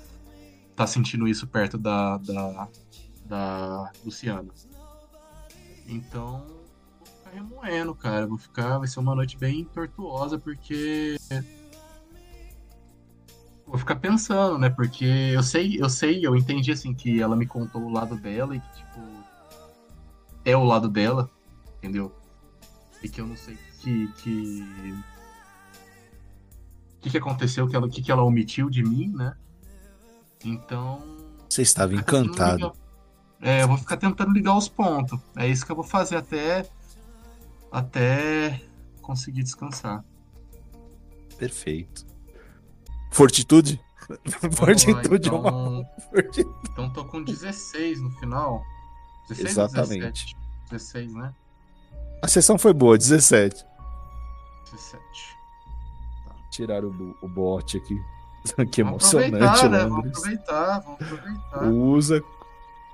[0.76, 2.68] tá sentindo isso perto da, da,
[3.26, 4.50] da Luciana.
[5.88, 6.44] Então,
[7.32, 8.28] ficar remoendo, cara.
[8.28, 8.78] Vou ficar.
[8.78, 11.18] Vai ser uma noite bem tortuosa, porque
[13.66, 14.70] vou ficar pensando, né?
[14.70, 18.56] Porque eu sei, eu sei, eu entendi assim que ela me contou o lado dela
[18.56, 19.00] e que, tipo,
[20.44, 21.30] é o lado dela,
[21.78, 22.14] entendeu?
[23.02, 24.08] E que eu não sei que.
[24.18, 24.96] que...
[26.98, 29.36] O que, que aconteceu, que ela, que, que ela omitiu de mim, né?
[30.46, 31.02] Então.
[31.50, 32.74] Você estava encantado.
[33.42, 35.20] É, eu vou ficar tentando ligar os pontos.
[35.36, 36.70] É isso que eu vou fazer até.
[37.72, 38.62] Até
[39.02, 40.04] conseguir descansar.
[41.38, 42.06] Perfeito.
[43.12, 43.82] Fortitude?
[44.54, 45.48] Fortitude então...
[45.48, 45.86] é uma.
[46.72, 48.62] Então tô com 16 no final.
[49.30, 50.36] 16 Exatamente.
[50.70, 51.34] 16, né?
[52.22, 53.66] A sessão foi boa, 17.
[54.72, 55.02] 17.
[56.26, 56.36] Tá.
[56.52, 58.00] Tiraram o, o bot aqui.
[58.72, 59.86] que emocionante, né?
[59.86, 61.64] Vamos aproveitar, vamos aproveitar.
[61.70, 62.24] Usa.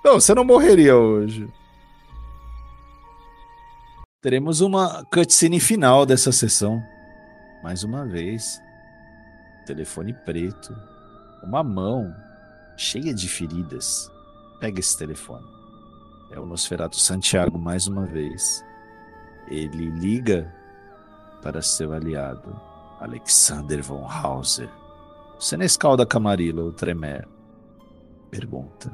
[0.04, 1.48] Não, você não morreria hoje.
[4.28, 6.84] Teremos uma cutscene final dessa sessão.
[7.64, 8.62] Mais uma vez
[9.66, 10.78] telefone preto,
[11.42, 12.14] uma mão
[12.76, 14.12] cheia de feridas.
[14.60, 15.48] Pega esse telefone.
[16.30, 18.66] É o Nosferatu Santiago mais uma vez.
[19.48, 20.54] Ele liga
[21.42, 22.54] para seu aliado,
[23.00, 24.70] Alexander von Hauser.
[25.40, 27.26] Senescal da Camarilla, o Tremer.
[28.30, 28.92] Pergunta.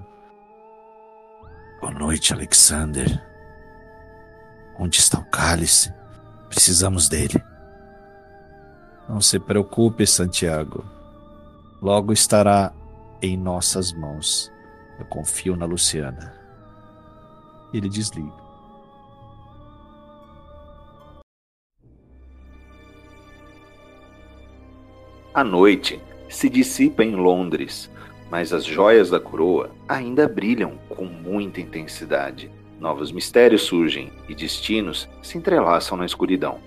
[1.81, 3.32] Boa noite, Alexander.
[4.77, 5.93] Onde está o cálice?
[6.49, 7.43] Precisamos dele.
[9.07, 10.83] Não se preocupe, Santiago.
[11.81, 12.71] Logo estará
[13.21, 14.51] em nossas mãos.
[14.99, 16.33] Eu confio na Luciana.
[17.73, 18.43] Ele desliga.
[25.33, 25.99] A noite
[26.29, 27.89] se dissipa em Londres,
[28.29, 32.51] mas as joias da coroa ainda brilham com muita intensidade.
[32.83, 36.59] Novos mistérios surgem e destinos se entrelaçam na escuridão.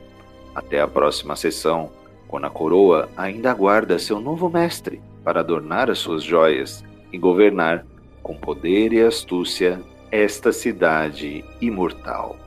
[0.55, 1.93] Até a próxima sessão
[2.27, 7.85] quando a coroa ainda aguarda seu novo mestre para adornar as suas joias e governar
[8.23, 9.79] com poder e astúcia
[10.11, 12.46] esta cidade imortal.